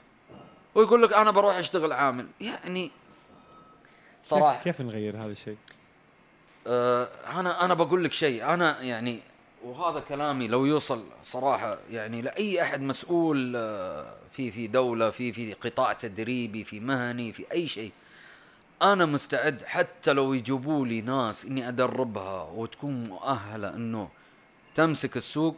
[0.74, 2.26] ويقول لك أنا بروح أشتغل عامل.
[2.40, 2.90] يعني
[4.22, 4.62] صراحة.
[4.62, 5.56] كيف, نغير هذا الشيء؟
[6.66, 8.44] آه، أنا أنا بقول لك شيء.
[8.44, 9.20] أنا يعني
[9.64, 15.52] وهذا كلامي لو يوصل صراحة يعني لأي أحد مسؤول آه، في في دولة في في
[15.52, 17.92] قطاع تدريبي في مهني في أي شيء.
[18.82, 24.08] أنا مستعد حتى لو يجيبوا لي ناس إني أدربها وتكون مؤهلة إنه
[24.74, 25.56] تمسك السوق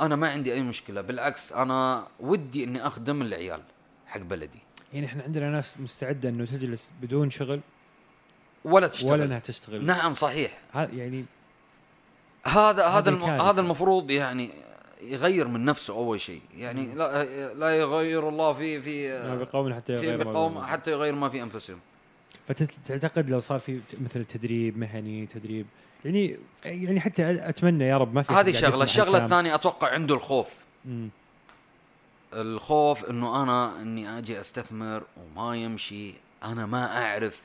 [0.00, 1.00] أنا ما عندي أي مشكلة.
[1.00, 3.60] بالعكس أنا ودي إني أخدم العيال
[4.06, 4.58] حق بلدي.
[4.92, 7.60] يعني إحنا عندنا ناس مستعدة إنه تجلس بدون شغل
[8.66, 9.12] ولا تشتغل.
[9.12, 9.84] ولا إنها تشتغل.
[9.84, 10.58] نعم صحيح.
[10.74, 11.24] يعني
[12.44, 13.24] هذا هذا الم...
[13.24, 14.50] هذا المفروض يعني
[15.02, 16.42] يغير من نفسه أول شيء.
[16.56, 20.66] يعني لا لا يغير الله في في بقوم حتى في يغير بقوم موضوع.
[20.66, 21.78] حتى يغير ما في أنفسهم.
[22.48, 25.66] فتعتقد لو صار في مثل تدريب مهني تدريب
[26.04, 29.24] يعني يعني حتى أتمنى يا رب ما في هذه شغلة الشغله.
[29.24, 30.46] الثانية أتوقع عنده الخوف.
[30.84, 31.08] مم.
[32.32, 36.14] الخوف إنه أنا إني أجي أستثمر وما يمشي
[36.44, 37.42] أنا ما أعرف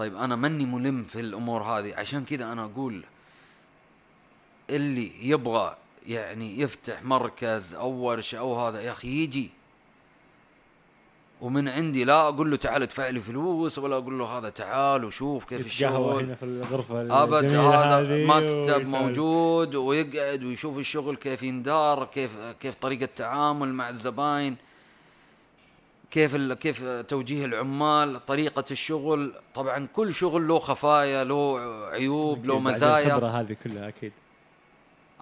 [0.00, 1.94] طيب أنا ماني ملم في الأمور هذه.
[1.94, 3.04] عشان كذا أنا أقول
[4.70, 5.76] اللي يبغى
[6.06, 9.50] يعني يفتح مركز أو ورشة أو هذا يا أخي يجي.
[11.40, 15.44] ومن عندي لا أقول له تعال ادفع لي فلوس ولا أقول له هذا تعال وشوف
[15.44, 16.24] كيف الشغل.
[16.24, 18.88] هنا في الغرفة أبد هذا مكتب.
[18.88, 22.30] موجود ويقعد ويشوف الشغل كيف يندار كيف
[22.60, 24.56] كيف طريقة التعامل مع الزباين.
[26.10, 29.34] كيف كيف توجيه العمال طريقة الشغل.
[29.54, 31.60] طبعا كل شغل له خفايا له
[31.92, 33.06] عيوب له مزايا.
[33.06, 34.12] الخبرة هذه كلها أكيد.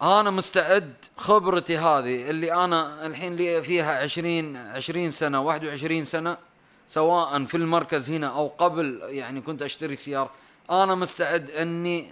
[0.03, 6.37] أنا مستعد خبرتي هذه اللي أنا الحين لي فيها 20 20 سنة 21 سنة
[6.89, 10.31] سواء في المركز هنا أو قبل يعني كنت أشتري سيارة.
[10.71, 12.11] أنا مستعد إني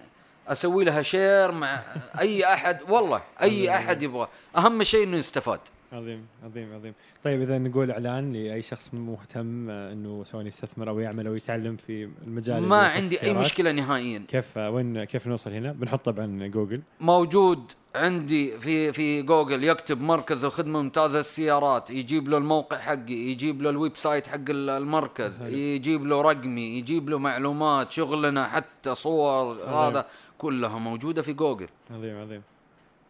[0.48, 1.82] أسوي لها share مع
[2.20, 5.60] أي أحد والله أي أحد يبغى أهم شيء إنه يستفاد.
[5.92, 6.94] عظيم عظيم عظيم.
[7.24, 11.76] طيب إذا نقول إعلان لأي شخص مهتم آه، إنه سواء يستثمر أو يعمل أو يتعلم
[11.76, 14.22] في المجال ما عندي أي مشكلة نهائيا.
[14.28, 16.82] كيف آه، وين كيف نوصل هنا؟ بنحط طبعا جوجل.
[17.00, 23.62] موجود عندي في في جوجل يكتب مركز الخدمة الممتازه للسيارات يجيب له الموقع حقي يجيب
[23.62, 25.48] له ال website حق ال- المركز حلو.
[25.56, 29.62] يجيب له رقمي يجيب له معلومات شغلنا حتى صور.
[29.64, 30.06] هذا
[30.38, 31.68] كلها موجودة في جوجل.
[31.90, 32.42] عظيم عظيم.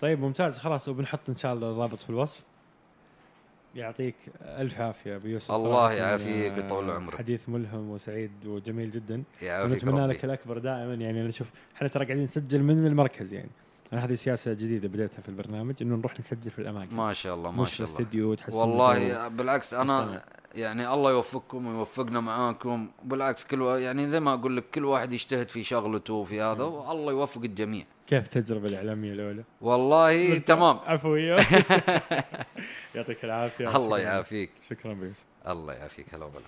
[0.00, 2.40] طيب ممتاز خلاص وبنحط إن شاء الله الرابط في الوصف.
[3.76, 7.18] يعطيك ألف عافية أبو يوسف الله يعافيك آه، ويطول عمرك.
[7.18, 9.22] حديث ملهم وسعيد وجميل جدا.
[9.42, 10.94] يعافيك ونتمنى لك الأكبر دائما.
[10.94, 11.46] يعني أنا شوف
[11.76, 13.50] إحنا ترى قاعدين نسجل من المركز يعني.
[13.92, 16.96] أنا هذه سياسة جديدة بديتها في البرنامج إنه نروح نسجل في الأماكن.
[16.96, 18.00] ما شاء الله ما شاء الله.
[18.00, 20.22] استديو تحس والله بالعكس أنا مستمع.
[20.54, 22.88] يعني الله يوفقكم ويوفقنا معاكم.
[23.04, 27.12] بالعكس كل يعني زي ما أقول لك كل واحد يجتهد في شغلته وفي هذا والله
[27.12, 27.84] يوفق الجميع.
[28.06, 30.78] كيف التجربة الإعلامية الأولى؟ والله تمام.
[30.78, 31.36] عفويه
[32.94, 33.76] يعطيك العافية.
[33.76, 33.98] الله.
[33.98, 34.50] يعافيك.
[34.70, 35.24] شكرا بيوسف.
[35.48, 36.14] الله يعافيك.
[36.14, 36.44] هلا وغلا